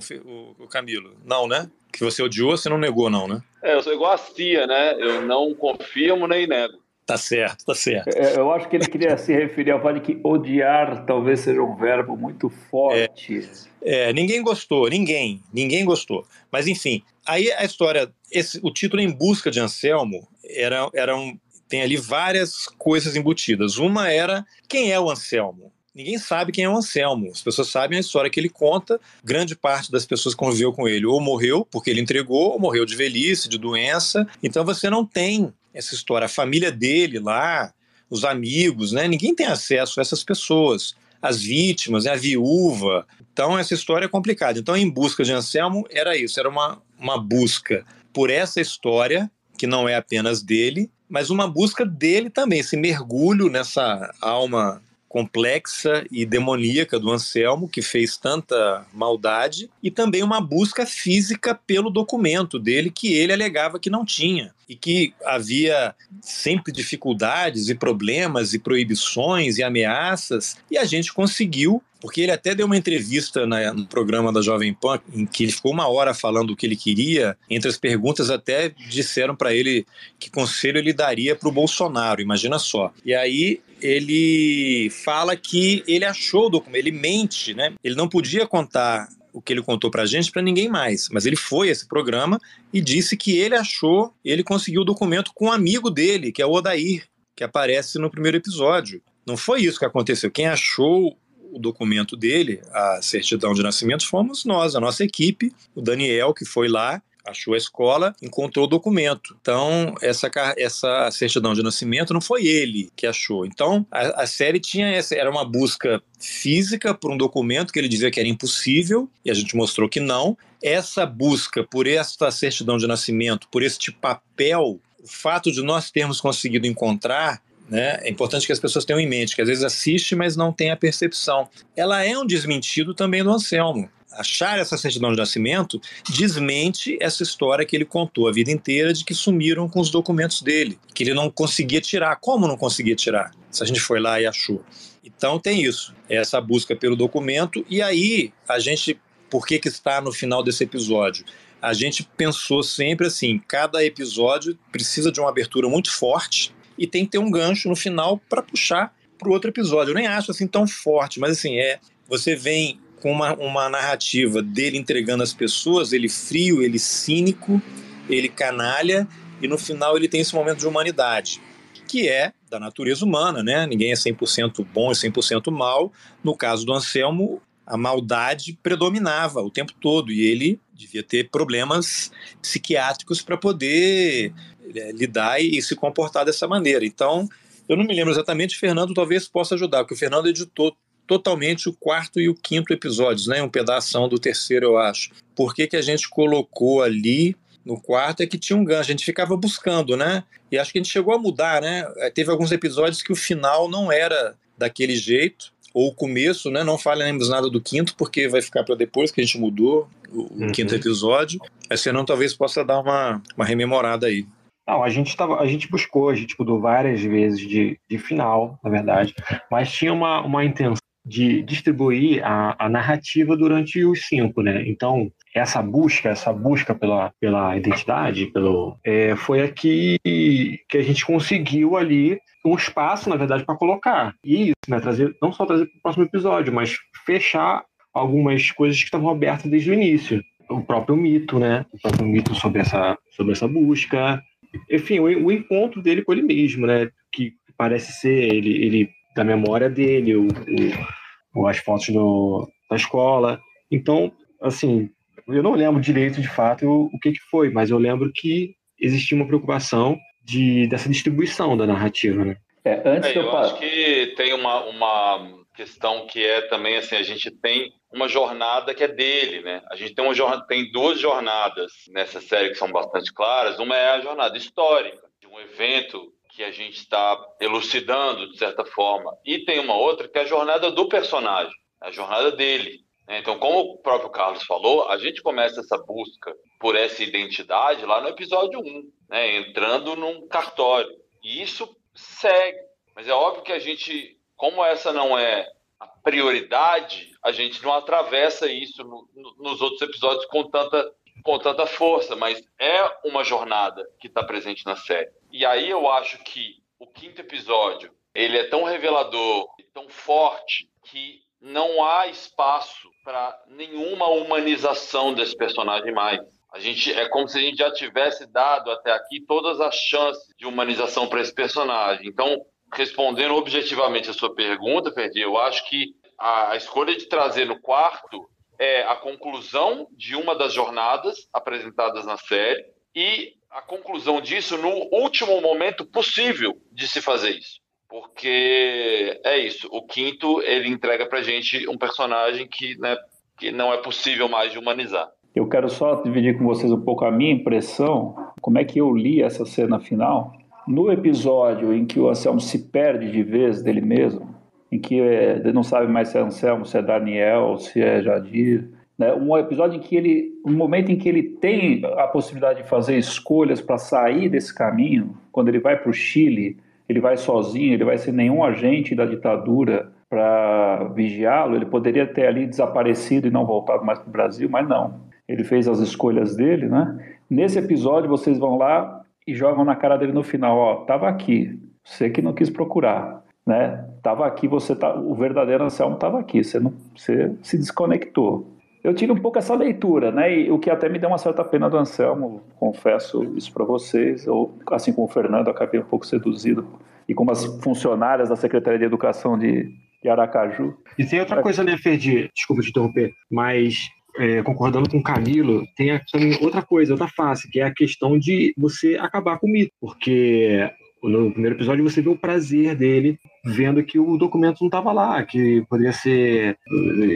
[0.59, 1.16] o Camilo?
[1.24, 1.70] Não, né?
[1.93, 3.43] Que você odiou, você não negou, não, né?
[3.62, 4.95] É, eu sou igual a Cia, né?
[4.99, 6.78] Eu não confirmo nem nego.
[7.09, 8.14] Tá certo, tá certo.
[8.14, 11.62] É, eu acho que ele queria se referir ao fato de que odiar talvez seja
[11.62, 13.49] um verbo muito forte.
[13.80, 16.26] É, é, ninguém gostou, ninguém, ninguém gostou.
[16.53, 21.39] Mas enfim, aí a história, esse, o título Em Busca de Anselmo era, era um,
[21.66, 23.78] tem ali várias coisas embutidas.
[23.78, 25.72] Uma era quem é o Anselmo?
[25.99, 27.29] Ninguém sabe quem é o Anselmo.
[27.29, 29.01] As pessoas sabem a história que ele conta.
[29.25, 32.87] Grande parte das pessoas que conviveu com ele ou morreu porque ele entregou, ou morreu
[32.87, 34.25] de velhice, de doença.
[34.41, 36.27] Então você não tem essa história.
[36.27, 37.75] A família dele lá,
[38.09, 39.09] os amigos, né?
[39.09, 40.95] Ninguém tem acesso a essas pessoas.
[41.21, 42.13] As vítimas, né?
[42.13, 43.05] a viúva.
[43.33, 44.57] Então essa história é complicada.
[44.61, 46.39] Então, em busca de Anselmo, era isso.
[46.39, 49.29] Era uma, uma busca por essa história,
[49.59, 56.05] que não é apenas dele, mas uma busca dele também, esse mergulho nessa alma complexa
[56.11, 62.59] e demoníaca do Anselmo, que fez tanta maldade, e também uma busca física pelo documento
[62.59, 68.59] dele, que ele alegava que não tinha, e que havia sempre dificuldades e problemas e
[68.59, 73.87] proibições e ameaças, e a gente conseguiu porque ele até deu uma entrevista na, no
[73.87, 77.37] programa da Jovem Pan, em que ele ficou uma hora falando o que ele queria.
[77.51, 79.85] Entre as perguntas, até disseram para ele
[80.19, 82.93] que conselho ele daria para o Bolsonaro, imagina só.
[83.05, 87.74] E aí ele fala que ele achou o documento, ele mente, né?
[87.83, 91.24] Ele não podia contar o que ele contou para a gente para ninguém mais, mas
[91.24, 92.41] ele foi a esse programa
[92.72, 96.47] e disse que ele achou, ele conseguiu o documento com um amigo dele, que é
[96.47, 97.07] o Odair,
[97.37, 99.01] que aparece no primeiro episódio.
[99.26, 100.31] Não foi isso que aconteceu.
[100.31, 101.16] Quem achou
[101.53, 106.45] o documento dele, a certidão de nascimento, fomos nós, a nossa equipe, o Daniel, que
[106.45, 109.37] foi lá, achou a escola, encontrou o documento.
[109.41, 113.45] Então, essa, essa certidão de nascimento não foi ele que achou.
[113.47, 117.89] Então, a, a série tinha essa, era uma busca física por um documento que ele
[117.89, 120.37] dizia que era impossível, e a gente mostrou que não.
[120.62, 126.21] Essa busca por esta certidão de nascimento, por este papel, o fato de nós termos
[126.21, 127.99] conseguido encontrar né?
[128.01, 130.71] É importante que as pessoas tenham em mente que às vezes assiste, mas não tem
[130.71, 131.49] a percepção.
[131.77, 133.91] Ela é um desmentido também do Anselmo.
[134.19, 139.05] Achar essa certidão de nascimento desmente essa história que ele contou a vida inteira de
[139.05, 142.16] que sumiram com os documentos dele, que ele não conseguia tirar.
[142.16, 143.33] Como não conseguia tirar?
[143.51, 144.62] Se a gente foi lá e achou.
[145.05, 147.64] Então tem isso, essa busca pelo documento.
[147.69, 149.01] E aí a gente,
[149.31, 151.25] por que, que está no final desse episódio?
[151.61, 157.05] A gente pensou sempre assim: cada episódio precisa de uma abertura muito forte e tem
[157.05, 159.91] que ter um gancho no final para puxar para o outro episódio.
[159.91, 164.43] Eu nem acho assim tão forte, mas assim, é você vem com uma, uma narrativa
[164.43, 167.61] dele entregando as pessoas, ele frio, ele cínico,
[168.09, 169.07] ele canalha,
[169.41, 171.41] e no final ele tem esse momento de humanidade,
[171.87, 173.67] que é da natureza humana, né?
[173.67, 175.93] Ninguém é 100% bom e 100% mal.
[176.25, 182.11] No caso do Anselmo, a maldade predominava o tempo todo e ele devia ter problemas
[182.41, 184.33] psiquiátricos para poder
[184.75, 186.85] é, lidar e, se comportar dessa maneira.
[186.87, 187.29] Então,
[187.69, 190.75] eu não me lembro exatamente, Fernando talvez possa ajudar, porque o Fernando editou
[191.09, 193.43] totalmente o quarto e o quinto episódios, né?
[193.43, 195.11] Um pedaço do terceiro, eu acho.
[195.35, 197.35] Por que, que a gente colocou ali
[197.65, 200.23] no quarto é que tinha um gancho, a gente ficava buscando, né?
[200.53, 201.91] E acho que a gente chegou a mudar, né?
[201.97, 206.63] É, teve alguns episódios que o final não era daquele jeito, ou o começo, né?
[206.63, 210.23] Não falamos nada do quinto, porque vai ficar para depois que a gente mudou o,
[210.23, 210.53] uhum.
[210.53, 211.41] quinto episódio.
[211.71, 214.27] Aí Fernando talvez possa dar uma, uma rememorada aí.
[214.67, 218.59] Não, a gente, tava, a gente buscou, a gente mudou várias vezes de, de final,
[218.63, 219.15] na verdade,
[219.51, 224.63] mas tinha uma, uma intenção de distribuir a, a narrativa durante os cinco, né?
[224.67, 231.05] Então, essa busca, essa busca pela, pela identidade, pelo, é, foi aqui que a gente
[231.07, 234.15] conseguiu ali um espaço, na verdade, para colocar.
[234.23, 234.81] E isso, né?
[234.81, 239.51] Trazer, não só trazer para o próximo episódio, mas fechar algumas coisas que estavam abertas
[239.51, 240.23] desde o início.
[240.51, 241.65] O próprio mito, né?
[241.73, 244.23] O próprio mito sobre essa, sobre essa busca,
[244.71, 246.89] enfim, o, o, encontro dele com ele mesmo, né?
[247.13, 250.98] Que parece ser ele, ele da memória dele, o, o,
[251.47, 253.41] as fotos do, da escola.
[253.70, 254.91] Então, assim,
[255.26, 258.55] eu não lembro direito de fato o, o que, que foi, mas eu lembro que
[258.81, 262.37] existia uma preocupação de, dessa distribuição da narrativa, né?
[262.64, 266.97] É, antes é, eu, eu acho que tem uma, uma questão que é também assim,
[266.97, 269.62] a gente tem uma jornada que é dele, né?
[269.70, 273.59] A gente tem uma jornada, tem duas jornadas nessa série que são bastante claras.
[273.59, 278.64] Uma é a jornada histórica de um evento que a gente está elucidando de certa
[278.64, 282.78] forma, e tem uma outra que é a jornada do personagem, a jornada dele.
[283.09, 283.18] Né?
[283.18, 288.01] Então, como o próprio Carlos falou, a gente começa essa busca por essa identidade lá
[288.01, 289.36] no episódio 1, né?
[289.39, 290.89] entrando num cartório.
[291.24, 292.61] E isso segue.
[292.95, 295.45] Mas é óbvio que a gente, como essa não é
[295.80, 300.89] a prioridade, a gente não atravessa isso no, no, nos outros episódios com tanta,
[301.23, 305.11] com tanta força, mas é uma jornada que está presente na série.
[305.31, 311.21] E aí eu acho que o quinto episódio ele é tão revelador, tão forte que
[311.41, 316.21] não há espaço para nenhuma humanização desse personagem mais.
[316.53, 320.35] A gente é como se a gente já tivesse dado até aqui todas as chances
[320.37, 322.09] de humanização para esse personagem.
[322.09, 327.61] Então, respondendo objetivamente a sua pergunta, Ferdi, eu acho que a escolha de trazer no
[327.61, 328.29] quarto
[328.59, 334.89] é a conclusão de uma das jornadas apresentadas na série e a conclusão disso no
[334.93, 337.61] último momento possível de se fazer isso.
[337.89, 342.97] Porque é isso, o quinto ele entrega pra gente um personagem que, né,
[343.39, 345.09] que não é possível mais de humanizar.
[345.35, 348.95] Eu quero só dividir com vocês um pouco a minha impressão, como é que eu
[348.95, 350.33] li essa cena final.
[350.67, 354.28] No episódio em que o Anselmo se perde de vez dele mesmo,
[354.71, 358.03] em que é, ele não sabe mais se é Anselmo, se é Daniel, se é
[358.03, 359.14] Jadir, né?
[359.14, 362.97] um episódio em que ele, um momento em que ele tem a possibilidade de fazer
[362.99, 366.59] escolhas para sair desse caminho, quando ele vai para o Chile,
[366.89, 372.27] ele vai sozinho, ele vai sem nenhum agente da ditadura para vigiá-lo, ele poderia ter
[372.27, 376.35] ali desaparecido e não voltado mais para o Brasil, mas não ele fez as escolhas
[376.35, 376.99] dele, né?
[377.29, 381.61] Nesse episódio vocês vão lá e jogam na cara dele no final, ó, tava aqui,
[381.85, 383.87] você que não quis procurar, né?
[384.03, 388.47] Tava aqui, você tá, o verdadeiro Anselmo tava aqui, você não, você se desconectou.
[388.83, 390.33] Eu tive um pouco essa leitura, né?
[390.33, 394.25] E o que até me deu uma certa pena do Anselmo, confesso isso para vocês.
[394.25, 396.67] Eu, assim como o Fernando, acabei um pouco seduzido
[397.09, 400.77] e como as funcionárias da Secretaria de Educação de, de Aracaju.
[400.99, 402.31] E tem outra coisa, né, Ferdi?
[402.35, 407.51] Desculpa te interromper, mas é, concordando com o Camilo, tem também outra coisa, outra face,
[407.51, 409.73] que é a questão de você acabar com o mito.
[409.81, 410.71] Porque
[411.03, 415.23] no primeiro episódio você vê o prazer dele vendo que o documento não estava lá,
[415.23, 416.59] que poderia ser.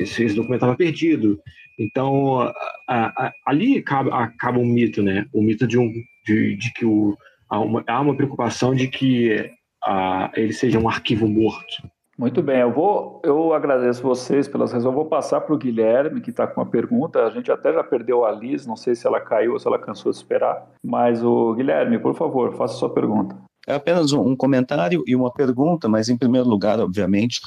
[0.00, 1.40] esse documento estava perdido.
[1.78, 2.52] Então, a,
[2.88, 5.26] a, ali acaba, acaba um mito, né?
[5.32, 5.92] O mito de, um,
[6.24, 7.16] de, de que o,
[7.48, 9.50] há, uma, há uma preocupação de que
[9.84, 11.82] a, ele seja um arquivo morto.
[12.18, 14.84] Muito bem, eu vou, eu agradeço vocês pelas razões.
[14.84, 17.24] Eu vou passar para o Guilherme, que está com uma pergunta.
[17.24, 19.78] A gente até já perdeu a Liz, não sei se ela caiu ou se ela
[19.78, 20.68] cansou de esperar.
[20.84, 23.34] Mas o Guilherme, por favor, faça sua pergunta.
[23.66, 27.40] É apenas um comentário e uma pergunta, mas em primeiro lugar, obviamente,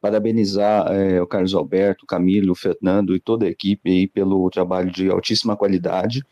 [0.00, 5.08] parabenizar é, o Carlos Alberto, Camilo, Fernando e toda a equipe aí pelo trabalho de
[5.08, 6.24] altíssima qualidade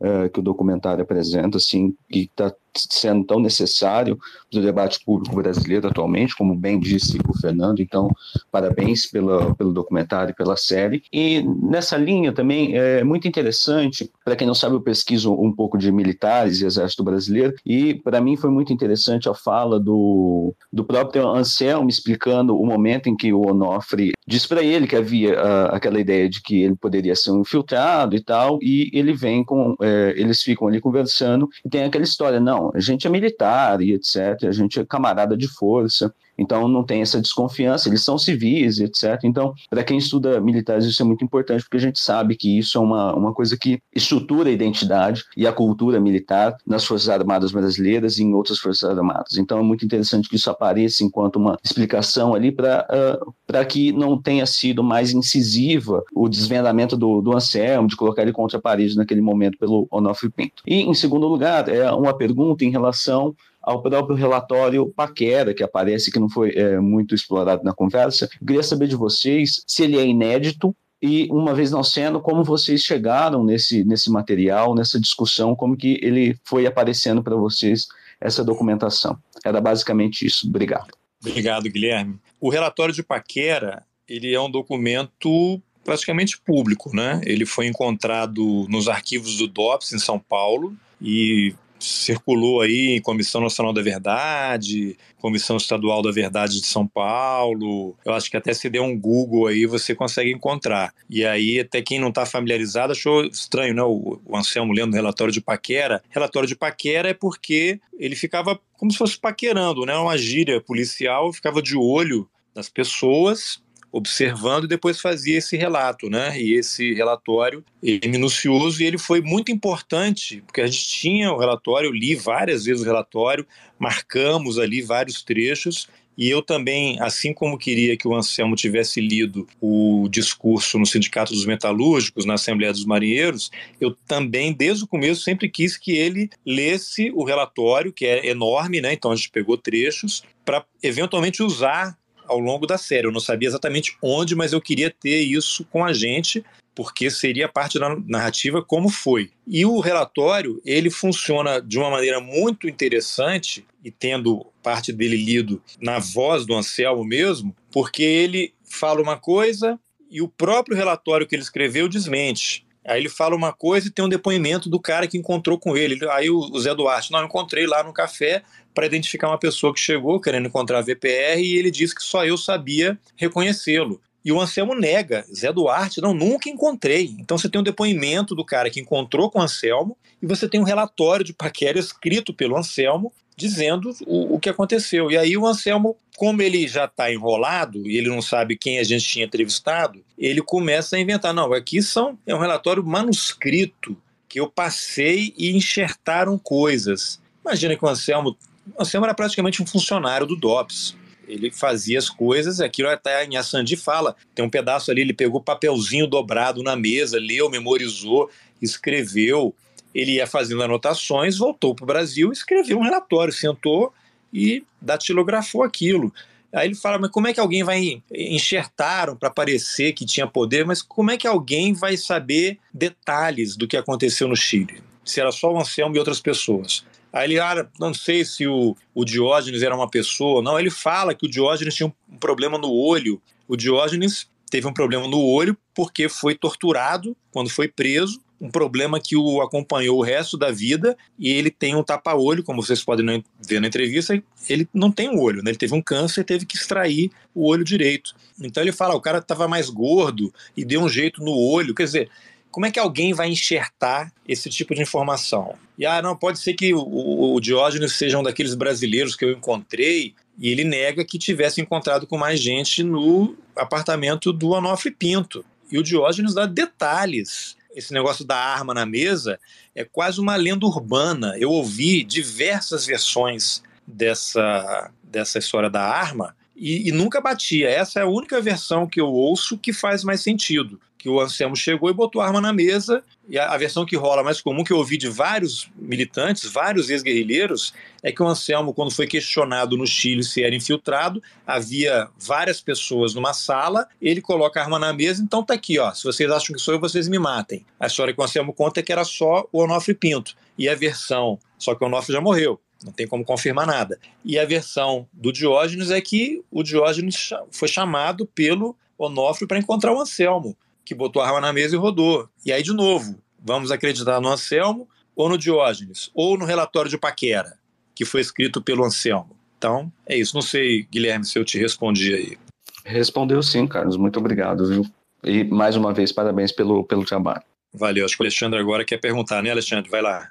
[0.00, 4.18] uh, que o documentário apresenta, assim, e está sendo tão necessário
[4.50, 7.80] para o debate público brasileiro atualmente, como bem disse o Fernando.
[7.80, 8.10] Então,
[8.50, 11.02] parabéns pela, pelo documentário e pela série.
[11.12, 15.76] E nessa linha também é muito interessante, para quem não sabe, eu pesquiso um pouco
[15.76, 20.84] de militares e exército brasileiro, e para mim foi muito interessante a fala do, do
[20.84, 25.74] próprio Anselmo explicando o momento em que o Onofre disse para ele que havia uh,
[25.74, 29.74] aquela ideia de que ele poderia ser um infiltrado e tal, e ele vem com,
[29.80, 33.92] é, eles ficam ali conversando, e tem aquela história, não, a gente é militar e
[33.92, 38.78] etc., a gente é camarada de força, então não tem essa desconfiança, eles são civis,
[38.78, 39.20] etc.
[39.24, 42.78] Então, para quem estuda militares, isso é muito importante, porque a gente sabe que isso
[42.78, 47.50] é uma, uma coisa que estrutura a identidade e a cultura militar nas Forças Armadas
[47.50, 49.36] brasileiras e em outras Forças Armadas.
[49.36, 54.20] Então, é muito interessante que isso apareça enquanto uma explicação ali para uh, que não
[54.20, 59.20] tenha sido mais incisiva o desvendamento do, do Anselmo, de colocar ele contra Paris naquele
[59.20, 60.62] momento pelo Onofre Pinto.
[60.66, 63.34] E, em segundo lugar, é uma pergunta em relação
[63.68, 68.26] ao próprio relatório Paquera, que aparece, que não foi é, muito explorado na conversa.
[68.40, 72.42] Eu queria saber de vocês se ele é inédito e, uma vez não sendo, como
[72.42, 77.86] vocês chegaram nesse, nesse material, nessa discussão, como que ele foi aparecendo para vocês,
[78.18, 79.18] essa documentação.
[79.44, 80.48] Era basicamente isso.
[80.48, 80.88] Obrigado.
[81.22, 82.18] Obrigado, Guilherme.
[82.40, 87.20] O relatório de Paquera, ele é um documento praticamente público, né?
[87.22, 93.40] Ele foi encontrado nos arquivos do DOPS em São Paulo e circulou aí em Comissão
[93.40, 97.96] Nacional da Verdade, Comissão Estadual da Verdade de São Paulo.
[98.04, 100.92] Eu acho que até se der um Google aí você consegue encontrar.
[101.08, 103.82] E aí, até quem não está familiarizado achou estranho, né?
[103.82, 106.02] O, Anselmo lendo o relatório de Paquera.
[106.10, 109.96] Relatório de Paquera é porque ele ficava como se fosse paquerando, né?
[109.96, 113.60] Uma gíria policial, ficava de olho nas pessoas
[113.90, 116.40] observando e depois fazia esse relato, né?
[116.40, 121.38] E esse relatório é minucioso e ele foi muito importante, porque a gente tinha o
[121.38, 123.46] relatório, eu li várias vezes o relatório,
[123.78, 129.46] marcamos ali vários trechos e eu também, assim como queria que o Anselmo tivesse lido
[129.60, 135.22] o discurso no Sindicato dos Metalúrgicos, na Assembleia dos Marinheiros, eu também, desde o começo,
[135.22, 138.92] sempre quis que ele lesse o relatório, que é enorme, né?
[138.92, 141.96] Então a gente pegou trechos, para eventualmente usar
[142.28, 143.06] ao longo da série.
[143.06, 147.48] Eu não sabia exatamente onde, mas eu queria ter isso com a gente, porque seria
[147.48, 149.30] parte da narrativa como foi.
[149.46, 155.62] E o relatório, ele funciona de uma maneira muito interessante, e tendo parte dele lido
[155.80, 159.78] na voz do Anselmo mesmo, porque ele fala uma coisa
[160.10, 162.66] e o próprio relatório que ele escreveu desmente.
[162.86, 165.98] Aí ele fala uma coisa e tem um depoimento do cara que encontrou com ele.
[166.10, 168.42] Aí o Zé Duarte, não, eu encontrei lá no café
[168.78, 172.24] para identificar uma pessoa que chegou querendo encontrar a VPR e ele disse que só
[172.24, 174.00] eu sabia reconhecê-lo.
[174.24, 177.16] E o Anselmo nega, Zé Duarte, não, nunca encontrei.
[177.18, 180.60] Então você tem um depoimento do cara que encontrou com o Anselmo e você tem
[180.60, 185.10] um relatório de paquera escrito pelo Anselmo dizendo o, o que aconteceu.
[185.10, 188.84] E aí o Anselmo, como ele já está enrolado e ele não sabe quem a
[188.84, 191.34] gente tinha entrevistado, ele começa a inventar.
[191.34, 193.96] Não, aqui são, é um relatório manuscrito
[194.28, 197.20] que eu passei e enxertaram coisas.
[197.44, 198.36] Imagina que o Anselmo,
[198.76, 200.96] o Anselmo era praticamente um funcionário do DOPS.
[201.26, 204.16] Ele fazia as coisas, aquilo até em Assandi fala.
[204.34, 208.30] Tem um pedaço ali, ele pegou papelzinho dobrado na mesa, leu, memorizou,
[208.62, 209.54] escreveu
[209.94, 213.92] ele ia fazendo anotações, voltou para o Brasil, escreveu um relatório, sentou
[214.32, 216.12] e datilografou aquilo.
[216.52, 220.64] Aí ele fala, mas como é que alguém vai enxertaram para parecer que tinha poder,
[220.64, 224.82] mas como é que alguém vai saber detalhes do que aconteceu no Chile?
[225.08, 226.84] Se era só o Anselmo e outras pessoas.
[227.12, 230.42] Aí ele, ah, não sei se o, o Diógenes era uma pessoa.
[230.42, 233.20] Não, ele fala que o Diógenes tinha um problema no olho.
[233.46, 239.00] O Diógenes teve um problema no olho porque foi torturado quando foi preso um problema
[239.00, 243.24] que o acompanhou o resto da vida e ele tem um tapa-olho, como vocês podem
[243.46, 245.50] ver na entrevista, ele não tem um olho, né?
[245.50, 248.14] ele teve um câncer e teve que extrair o olho direito.
[248.40, 251.84] Então ele fala, o cara estava mais gordo e deu um jeito no olho, quer
[251.84, 252.10] dizer,
[252.50, 255.54] como é que alguém vai enxertar esse tipo de informação?
[255.78, 259.32] E ah, não, pode ser que o, o Diógenes seja um daqueles brasileiros que eu
[259.32, 265.44] encontrei e ele nega que tivesse encontrado com mais gente no apartamento do Onofre Pinto.
[265.70, 269.38] E o Diógenes dá detalhes esse negócio da arma na mesa
[269.74, 271.36] é quase uma lenda urbana.
[271.38, 277.70] Eu ouvi diversas versões dessa, dessa história da arma e, e, nunca batia.
[277.70, 280.80] Essa é a única versão que eu ouço que faz mais sentido.
[280.98, 283.96] Que o Anselmo chegou e botou a arma na mesa, e a, a versão que
[283.96, 287.72] rola mais comum, que eu ouvi de vários militantes, vários ex-guerrilheiros,
[288.02, 293.14] é que o Anselmo, quando foi questionado no Chile se era infiltrado, havia várias pessoas
[293.14, 295.92] numa sala, ele coloca a arma na mesa, então tá aqui, ó.
[295.94, 297.64] Se vocês acham que sou eu, vocês me matem.
[297.78, 300.34] A história que o Anselmo conta é que era só o Onofre Pinto.
[300.58, 303.98] E a versão, só que o Onofre já morreu não tem como confirmar nada.
[304.24, 309.92] E a versão do Diógenes é que o Diógenes foi chamado pelo Onofre para encontrar
[309.92, 310.56] o Anselmo,
[310.88, 312.26] que botou a arma na mesa e rodou.
[312.46, 316.96] E aí, de novo, vamos acreditar no Anselmo ou no Diógenes, ou no relatório de
[316.96, 317.58] Paquera,
[317.94, 319.36] que foi escrito pelo Anselmo.
[319.58, 320.34] Então, é isso.
[320.34, 322.38] Não sei, Guilherme, se eu te respondi aí.
[322.84, 323.98] Respondeu sim, Carlos.
[323.98, 324.86] Muito obrigado, viu?
[325.22, 327.42] E mais uma vez, parabéns pelo, pelo trabalho.
[327.74, 328.06] Valeu.
[328.06, 329.90] Acho que o Alexandre agora quer perguntar, né, Alexandre?
[329.90, 330.30] Vai lá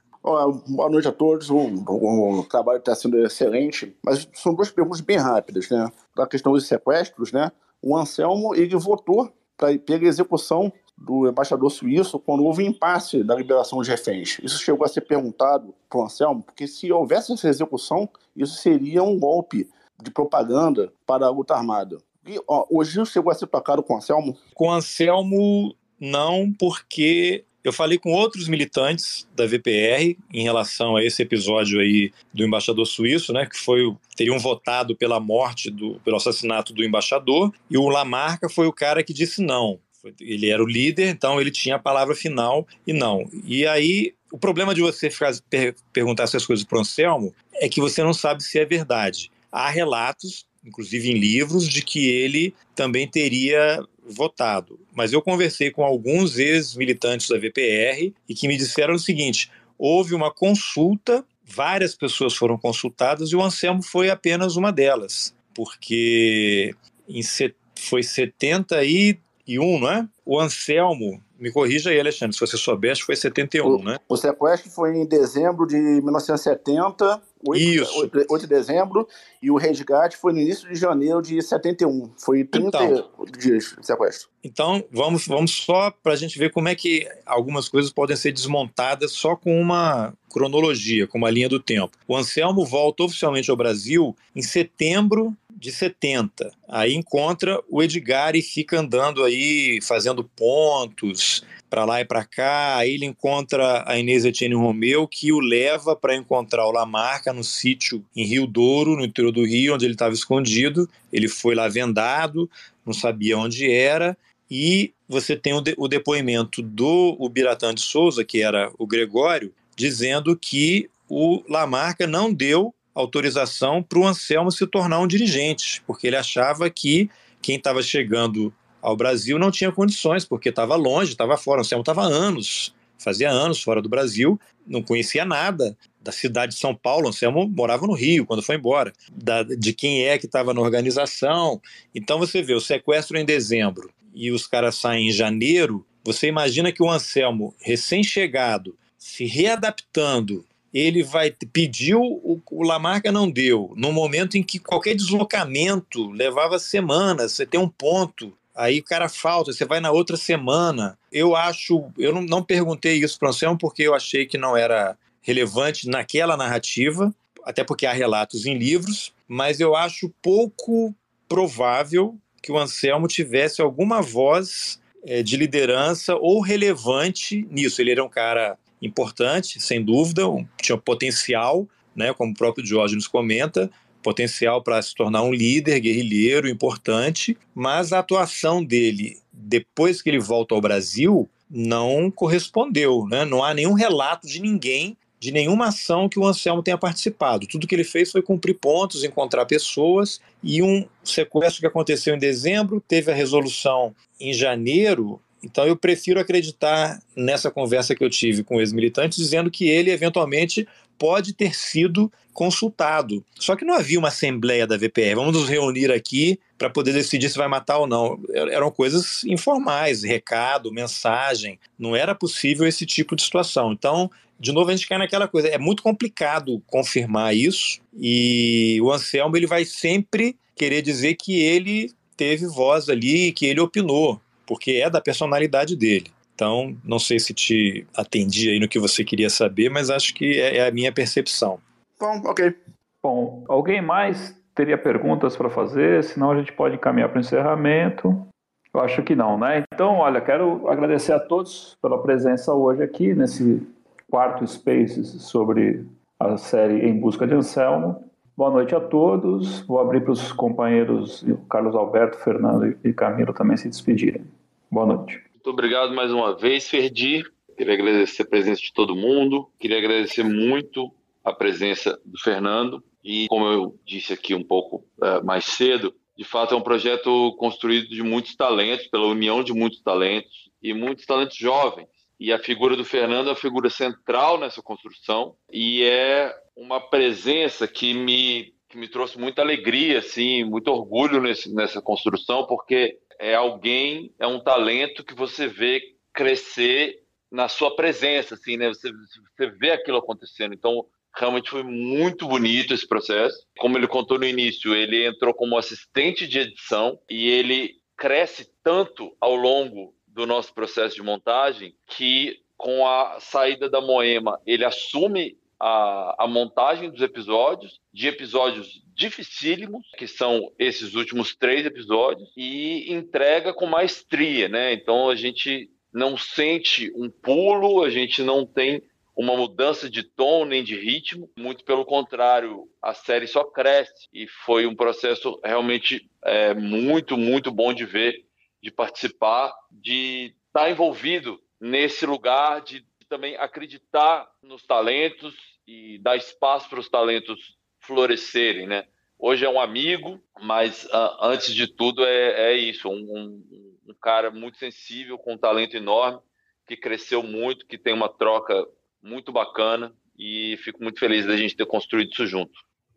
[0.68, 1.50] boa noite a todos.
[1.50, 5.90] O, o, o trabalho está sendo excelente, mas são duas perguntas bem rápidas, né?
[6.16, 7.52] Da questão dos sequestros, né?
[7.82, 13.90] O Anselmo ele votou pela execução do embaixador suíço quando houve impasse da liberação de
[13.90, 14.40] reféns.
[14.42, 19.04] Isso chegou a ser perguntado para o Anselmo, porque se houvesse essa execução, isso seria
[19.04, 19.70] um golpe
[20.02, 21.98] de propaganda para a luta armada.
[22.26, 24.36] E ó, hoje chegou a ser tocado com o Anselmo?
[24.54, 31.04] Com o Anselmo, não, porque eu falei com outros militantes da VPR em relação a
[31.04, 33.82] esse episódio aí do embaixador suíço, né, que foi
[34.16, 39.04] teriam votado pela morte do pelo assassinato do embaixador, e o Lamarca foi o cara
[39.04, 39.80] que disse não.
[40.22, 43.30] Ele era o líder, então ele tinha a palavra final e não.
[43.44, 47.68] E aí o problema de você ficar, per, perguntar essas coisas para o Anselmo é
[47.68, 49.32] que você não sabe se é verdade.
[49.52, 54.80] Há relatos, inclusive em livros, de que ele também teria votado.
[54.94, 60.14] Mas eu conversei com alguns ex-militantes da VPR e que me disseram o seguinte: houve
[60.14, 66.74] uma consulta, várias pessoas foram consultadas e o Anselmo foi apenas uma delas, porque
[67.08, 70.08] em set, foi 71, não é?
[70.26, 73.98] O Anselmo, me corrija aí, Alexandre, se você que foi 71, o, né?
[74.08, 78.00] O sequestro foi em dezembro de 1970 8, Isso.
[78.00, 79.08] 8, 8 de dezembro,
[79.42, 82.12] e o resgate foi no início de janeiro de 71.
[82.18, 83.06] Foi 30 então,
[83.38, 84.30] dias de sequestro.
[84.44, 88.32] Então, vamos, vamos só para a gente ver como é que algumas coisas podem ser
[88.32, 91.96] desmontadas só com uma cronologia, com uma linha do tempo.
[92.08, 96.52] O Anselmo volta oficialmente ao Brasil em setembro de 70.
[96.70, 102.78] Aí encontra o Edgar e fica andando aí, fazendo pontos, para lá e para cá.
[102.78, 107.44] Aí ele encontra a Inês Etienne Romeu, que o leva para encontrar o Lamarca no
[107.44, 110.88] sítio em Rio Douro, no interior do Rio, onde ele estava escondido.
[111.12, 112.50] Ele foi lá vendado,
[112.86, 114.16] não sabia onde era.
[114.50, 119.52] E você tem o, de, o depoimento do Ubiratã de Souza, que era o Gregório,
[119.76, 126.08] dizendo que o Lamarca não deu autorização para o Anselmo se tornar um dirigente, porque
[126.08, 127.10] ele achava que
[127.42, 131.60] quem estava chegando ao Brasil não tinha condições, porque estava longe, estava fora.
[131.60, 136.60] O Anselmo estava anos, fazia anos fora do Brasil, não conhecia nada da cidade de
[136.60, 137.08] São Paulo.
[137.08, 141.62] Anselmo morava no Rio quando foi embora, da, de quem é que estava na organização.
[141.94, 145.86] Então você vê o sequestro em dezembro e os caras saem em janeiro.
[146.04, 153.30] Você imagina que o Anselmo, recém-chegado, se readaptando, ele vai pedir o, o Lamarca não
[153.30, 158.84] deu, no momento em que qualquer deslocamento levava semanas, você tem um ponto, aí o
[158.84, 160.98] cara falta, você vai na outra semana.
[161.12, 164.58] Eu acho, eu não, não perguntei isso para o Anselmo porque eu achei que não
[164.58, 167.14] era relevante naquela narrativa,
[167.44, 170.94] até porque há relatos em livros, mas eu acho pouco
[171.28, 177.82] provável que o Anselmo tivesse alguma voz é, de liderança ou relevante nisso.
[177.82, 183.08] Ele era um cara importante, sem dúvida, um, tinha potencial, né, como o próprio Diógenes
[183.08, 183.70] comenta,
[184.04, 190.20] potencial para se tornar um líder guerrilheiro importante, mas a atuação dele depois que ele
[190.20, 193.24] volta ao Brasil não correspondeu, né?
[193.24, 197.48] Não há nenhum relato de ninguém de nenhuma ação que o Anselmo tenha participado.
[197.48, 202.20] Tudo que ele fez foi cumprir pontos, encontrar pessoas e um sequestro que aconteceu em
[202.20, 205.20] dezembro, teve a resolução em janeiro.
[205.44, 210.68] Então eu prefiro acreditar nessa conversa que eu tive com ex-militantes, dizendo que ele eventualmente
[210.98, 213.24] pode ter sido consultado.
[213.40, 215.16] Só que não havia uma assembleia da VPR.
[215.16, 218.20] Vamos nos reunir aqui para poder decidir se vai matar ou não.
[218.34, 221.60] Eram coisas informais, recado, mensagem.
[221.78, 223.72] Não era possível esse tipo de situação.
[223.72, 224.10] Então,
[224.40, 229.36] de novo a gente cai naquela coisa, é muito complicado confirmar isso e o Anselmo
[229.36, 234.90] ele vai sempre querer dizer que ele teve voz ali, que ele opinou, porque é
[234.90, 236.08] da personalidade dele.
[236.34, 240.40] Então, não sei se te atendi aí no que você queria saber, mas acho que
[240.40, 241.60] é, é a minha percepção.
[242.00, 242.56] Bom, ok.
[243.02, 246.04] Bom, alguém mais teria perguntas para fazer?
[246.04, 248.28] Senão a gente pode encaminhar para o encerramento.
[248.74, 249.64] Eu acho que não, né?
[249.74, 253.66] Então, olha, quero agradecer a todos pela presença hoje aqui nesse
[254.10, 255.86] quarto Spaces sobre
[256.20, 258.04] a série Em Busca de Anselmo.
[258.36, 259.62] Boa noite a todos.
[259.62, 264.24] Vou abrir para os companheiros Carlos Alberto, Fernando e Camilo também se despedirem.
[264.72, 265.22] Boa noite.
[265.34, 267.24] Muito obrigado mais uma vez, Ferdi.
[267.58, 269.50] Queria agradecer a presença de todo mundo.
[269.60, 270.94] Queria agradecer muito
[271.24, 272.84] a presença do Fernando.
[273.04, 277.34] E, como eu disse aqui um pouco uh, mais cedo, de fato é um projeto
[277.38, 281.88] construído de muitos talentos, pela união de muitos talentos e muitos talentos jovens
[282.20, 287.68] e a figura do Fernando é uma figura central nessa construção e é uma presença
[287.68, 293.36] que me, que me trouxe muita alegria, assim, muito orgulho nesse, nessa construção, porque é
[293.36, 295.82] alguém, é um talento que você vê
[296.14, 298.70] crescer na sua presença, assim, né?
[298.70, 300.54] Você, você vê aquilo acontecendo.
[300.54, 303.38] Então, realmente foi muito bonito esse processo.
[303.60, 309.16] Como ele contou no início, ele entrou como assistente de edição e ele cresce tanto
[309.20, 315.38] ao longo do nosso processo de montagem que com a saída da Moema ele assume
[315.60, 322.92] a, a, montagem dos episódios, de episódios dificílimos, que são esses últimos três episódios, e
[322.92, 324.74] entrega com maestria, né?
[324.74, 328.82] Então a gente não sente um pulo, a gente não tem
[329.16, 334.28] uma mudança de tom nem de ritmo, muito pelo contrário, a série só cresce e
[334.28, 338.26] foi um processo realmente é, muito, muito bom de ver
[338.62, 345.36] de participar, de estar envolvido nesse lugar, de também acreditar nos talentos
[345.66, 347.57] e dar espaço para os talentos
[347.88, 348.84] florescerem, né?
[349.18, 353.44] Hoje é um amigo, mas uh, antes de tudo é, é isso, um, um,
[353.90, 356.20] um, cara muito sensível, com um talento enorme,
[356.68, 358.54] que cresceu muito, que tem uma troca
[359.02, 362.52] muito bacana e fico muito feliz da gente ter construído isso junto.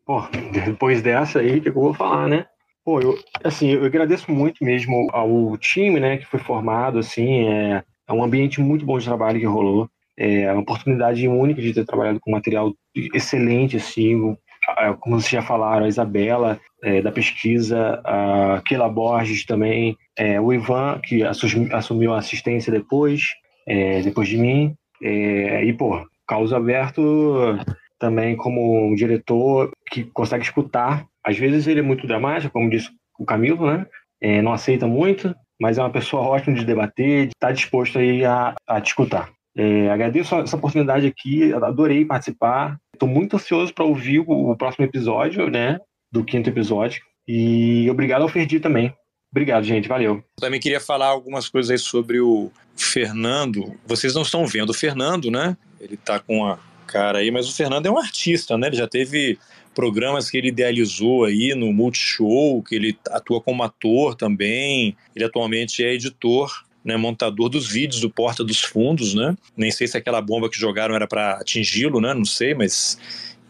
[0.04, 0.22] Pô,
[0.52, 2.46] depois dessa aí, que eu vou falar, né?
[2.84, 7.84] Pô, eu, assim, eu agradeço muito mesmo ao time, né, que foi formado, assim, é,
[8.08, 11.86] é um ambiente muito bom de trabalho que rolou, é uma oportunidade única de ter
[11.86, 12.74] trabalhado com material
[13.14, 14.36] excelente, assim,
[15.00, 20.52] como vocês já falaram, a Isabela, é, da pesquisa, a Keila Borges também, é, o
[20.52, 23.22] Ivan, que assumiu a assistência depois,
[23.66, 27.58] é, depois de mim, é, e, pô, Carlos Alberto
[27.98, 32.88] também como um diretor que consegue escutar às vezes ele é muito dramático, como disse
[33.18, 33.86] o Camilo, né?
[34.20, 37.98] É, não aceita muito, mas é uma pessoa ótima de debater, de estar tá disposto
[37.98, 39.30] aí a, a te escutar.
[39.60, 42.80] É, agradeço essa oportunidade aqui, adorei participar.
[42.94, 45.78] Estou muito ansioso para ouvir o, o, próximo episódio, né?
[46.10, 47.02] Do quinto episódio.
[47.28, 48.90] E obrigado ao Ferdi também.
[49.30, 49.86] Obrigado, gente.
[49.86, 50.24] Valeu.
[50.40, 53.74] Também queria falar algumas coisas aí sobre o Fernando.
[53.86, 55.54] Vocês não estão vendo o Fernando, né?
[55.78, 58.68] Ele está com a cara aí, mas o Fernando é um artista, né?
[58.68, 59.38] Ele já teve
[59.74, 64.96] programas que ele idealizou aí no Multishow, que ele atua como ator também.
[65.14, 66.50] Ele atualmente é editor
[66.84, 69.36] né, montador dos vídeos do Porta dos Fundos, né?
[69.56, 72.14] Nem sei se aquela bomba que jogaram era para atingi-lo, né?
[72.14, 72.98] Não sei, mas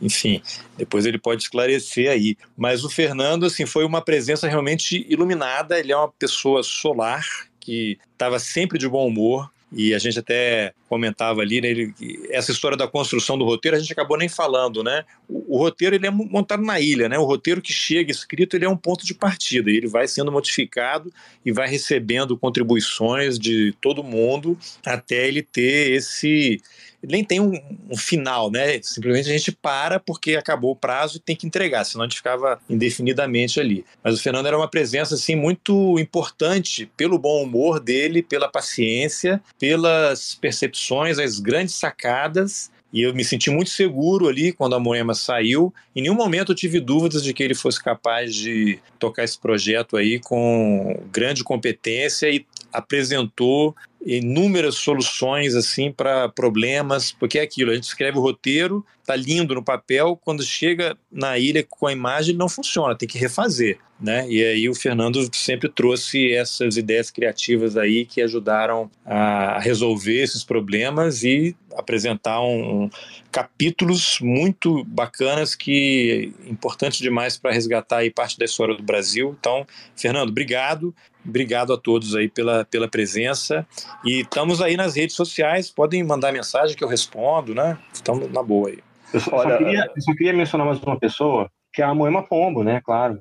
[0.01, 0.41] enfim,
[0.77, 2.37] depois ele pode esclarecer aí.
[2.57, 5.79] Mas o Fernando, assim, foi uma presença realmente iluminada.
[5.79, 7.25] Ele é uma pessoa solar
[7.61, 9.51] que estava sempre de bom humor.
[9.73, 11.95] E a gente até comentava ali, né, ele,
[12.31, 15.05] essa história da construção do roteiro, a gente acabou nem falando, né?
[15.29, 17.17] O, o, roteiro ele é montado na ilha, né?
[17.19, 21.13] O roteiro que chega escrito, ele é um ponto de partida, ele vai sendo modificado
[21.47, 26.61] e vai recebendo contribuições de todo mundo até ele ter esse
[27.03, 27.53] nem tem um,
[27.91, 28.81] um, final, né?
[28.83, 32.17] Simplesmente a gente para porque acabou o prazo e tem que entregar, senão a gente
[32.17, 33.85] ficava indefinidamente ali.
[34.03, 39.41] Mas o Fernando era uma presença assim muito importante pelo bom humor dele, pela paciência,
[39.59, 45.15] pelas percepções, as grandes sacadas e eu me senti muito seguro ali quando a Moema
[45.15, 45.73] saiu.
[45.95, 49.97] Em nenhum momento eu tive dúvidas de que ele fosse capaz de tocar esse projeto
[49.97, 53.75] aí com grande competência e apresentou
[54.05, 59.55] inúmeras soluções assim para problemas, porque é aquilo, a gente escreve o roteiro, tá lindo
[59.55, 64.27] no papel, quando chega na ilha com a imagem não funciona, tem que refazer, né?
[64.31, 70.45] E aí o Fernando sempre trouxe essas ideias criativas aí que ajudaram a resolver esses
[70.45, 72.91] problemas e apresentar um, um
[73.31, 79.37] capítulos muito bacanas que importantes demais para resgatar aí parte da história do Brasil.
[79.39, 80.95] Então, Fernando, obrigado.
[81.25, 83.67] Obrigado a todos aí pela, pela presença.
[84.05, 87.79] E estamos aí nas redes sociais, podem mandar mensagem que eu respondo, né?
[87.93, 88.79] Estamos na boa aí.
[89.13, 89.51] Eu só, Olha...
[89.51, 92.81] só, queria, eu só queria mencionar mais uma pessoa, que é a Moema Pombo, né?
[92.85, 93.21] Claro.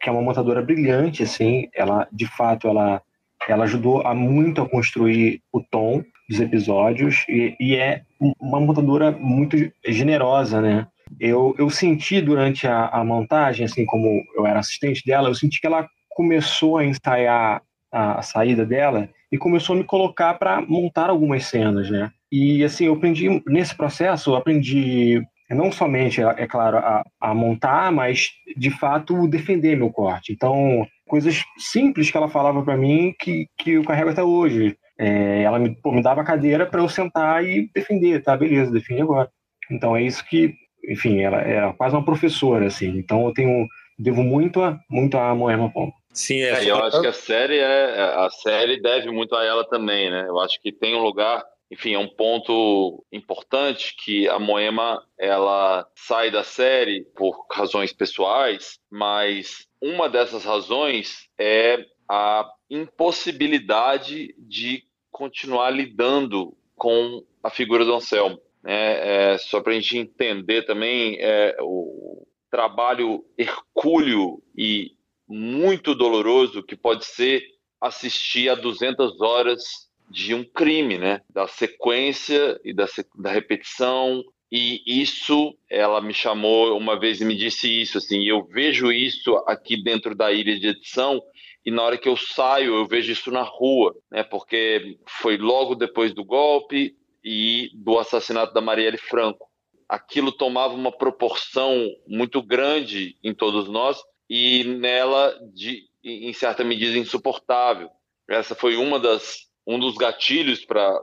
[0.00, 1.68] Que é uma montadora brilhante, assim.
[1.74, 3.02] Ela, de fato, ela,
[3.46, 8.02] ela ajudou a muito a construir o tom dos episódios e, e é
[8.40, 9.56] uma montadora muito
[9.86, 10.86] generosa, né?
[11.18, 15.60] Eu, eu senti durante a, a montagem, assim como eu era assistente dela, eu senti
[15.60, 17.62] que ela começou a ensaiar
[17.92, 22.10] a, a saída dela e começou a me colocar para montar algumas cenas, né?
[22.30, 27.32] E assim, eu aprendi nesse processo, eu aprendi não somente, é, é claro, a, a,
[27.32, 30.32] montar, mas de fato defender meu corte.
[30.32, 34.76] Então, coisas simples que ela falava para mim que, que eu carrego até hoje.
[34.98, 38.36] É, ela me, pô, me dava a cadeira para eu sentar e defender, tá?
[38.36, 39.30] Beleza, defende agora.
[39.70, 40.52] Então é isso que,
[40.84, 42.98] enfim, ela era quase uma professora, assim.
[42.98, 45.94] Então eu tenho, devo muito a, muito a Moema Pombo.
[46.18, 46.64] Sim, é.
[46.64, 50.26] é eu acho que a série é a série deve muito a ela também, né?
[50.26, 55.86] Eu acho que tem um lugar, enfim, é um ponto importante que a Moema ela
[55.94, 64.82] sai da série por razões pessoais, mas uma dessas razões é a impossibilidade de
[65.12, 68.40] continuar lidando com a figura do Anselmo.
[68.66, 74.97] É, é, só para a gente entender também é, o trabalho hercúleo e
[75.28, 77.42] muito doloroso que pode ser
[77.80, 79.62] assistir a 200 horas
[80.10, 81.20] de um crime, né?
[81.30, 82.86] Da sequência e da,
[83.16, 84.24] da repetição.
[84.50, 89.36] E isso, ela me chamou uma vez e me disse isso, assim, eu vejo isso
[89.46, 91.22] aqui dentro da ilha de edição
[91.64, 94.22] e na hora que eu saio eu vejo isso na rua, né?
[94.22, 99.46] Porque foi logo depois do golpe e do assassinato da Marielle Franco.
[99.86, 106.96] Aquilo tomava uma proporção muito grande em todos nós e nela de em certa medida
[106.96, 107.90] insuportável.
[108.28, 110.98] Essa foi uma das um dos gatilhos para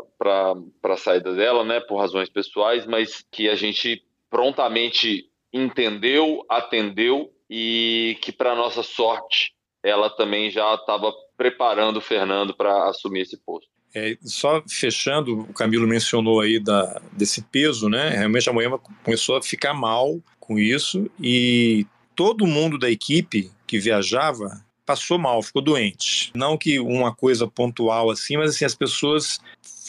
[0.84, 8.18] a saída dela, né, por razões pessoais, mas que a gente prontamente entendeu, atendeu e
[8.22, 9.53] que para nossa sorte
[9.84, 13.69] ela também já estava preparando o Fernando para assumir esse posto.
[13.93, 18.10] É, só fechando, o Camilo mencionou aí da, desse peso, né?
[18.10, 21.85] Realmente a Moema começou a ficar mal com isso e
[22.15, 26.31] todo mundo da equipe que viajava passou mal, ficou doente.
[26.35, 29.39] Não que uma coisa pontual assim, mas assim as pessoas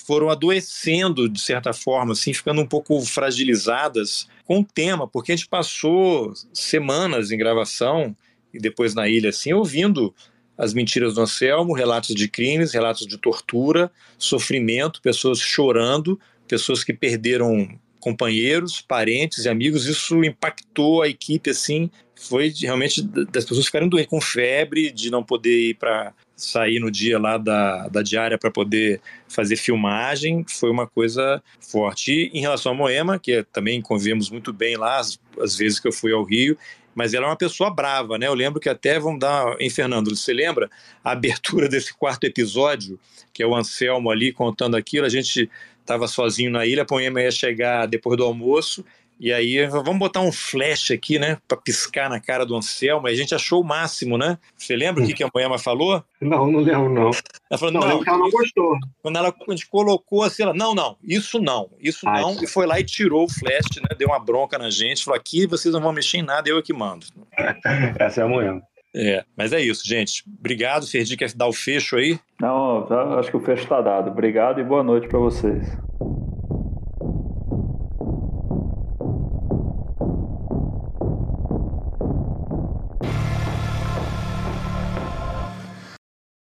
[0.06, 5.36] foram adoecendo de certa forma, assim, ficando um pouco fragilizadas com o tema, porque a
[5.36, 8.16] gente passou semanas em gravação
[8.54, 10.14] e depois na ilha, assim, ouvindo
[10.56, 16.94] as mentiras do Anselmo, relatos de crimes, relatos de tortura, sofrimento, pessoas chorando, pessoas que
[16.94, 17.68] perderam
[18.00, 19.86] companheiros, parentes e amigos.
[19.86, 25.22] Isso impactou a equipe, assim, foi realmente das pessoas ficarem doentes, com febre, de não
[25.22, 30.70] poder ir para sair no dia lá da, da diária para poder fazer filmagem, foi
[30.70, 32.30] uma coisa forte.
[32.32, 35.88] E em relação a Moema, que também convivemos muito bem lá, as, as vezes que
[35.88, 36.56] eu fui ao Rio,
[36.94, 38.26] mas ela é uma pessoa brava, né?
[38.26, 39.54] Eu lembro que até vamos dar.
[39.60, 40.70] Em Fernando, você lembra
[41.04, 42.98] a abertura desse quarto episódio,
[43.34, 45.04] que é o Anselmo ali contando aquilo?
[45.04, 48.84] A gente estava sozinho na ilha, a Poema ia chegar depois do almoço,
[49.18, 51.38] E aí, vamos botar um flash aqui, né?
[51.48, 53.06] Pra piscar na cara do Anselmo.
[53.06, 54.38] A gente achou o máximo, né?
[54.56, 56.04] Você lembra o que, que a Moema falou?
[56.20, 57.10] Não, não lembro, não.
[57.50, 58.76] Ela falou, Não, não, ela não gostou.
[59.02, 62.42] Quando ela a gente colocou assim, ela, não, não, isso não, isso Ai, não.
[62.42, 63.96] E foi lá e tirou o flash, né?
[63.96, 65.04] Deu uma bronca na gente.
[65.04, 67.06] Falou, aqui vocês não vão mexer em nada, eu é que mando.
[67.98, 68.62] Essa é a Moema.
[68.94, 70.24] É, mas é isso, gente.
[70.38, 70.86] Obrigado.
[70.86, 72.18] Ferdi quer dar o fecho aí?
[72.40, 74.10] Não, já acho que o fecho está dado.
[74.10, 75.66] Obrigado e boa noite para vocês.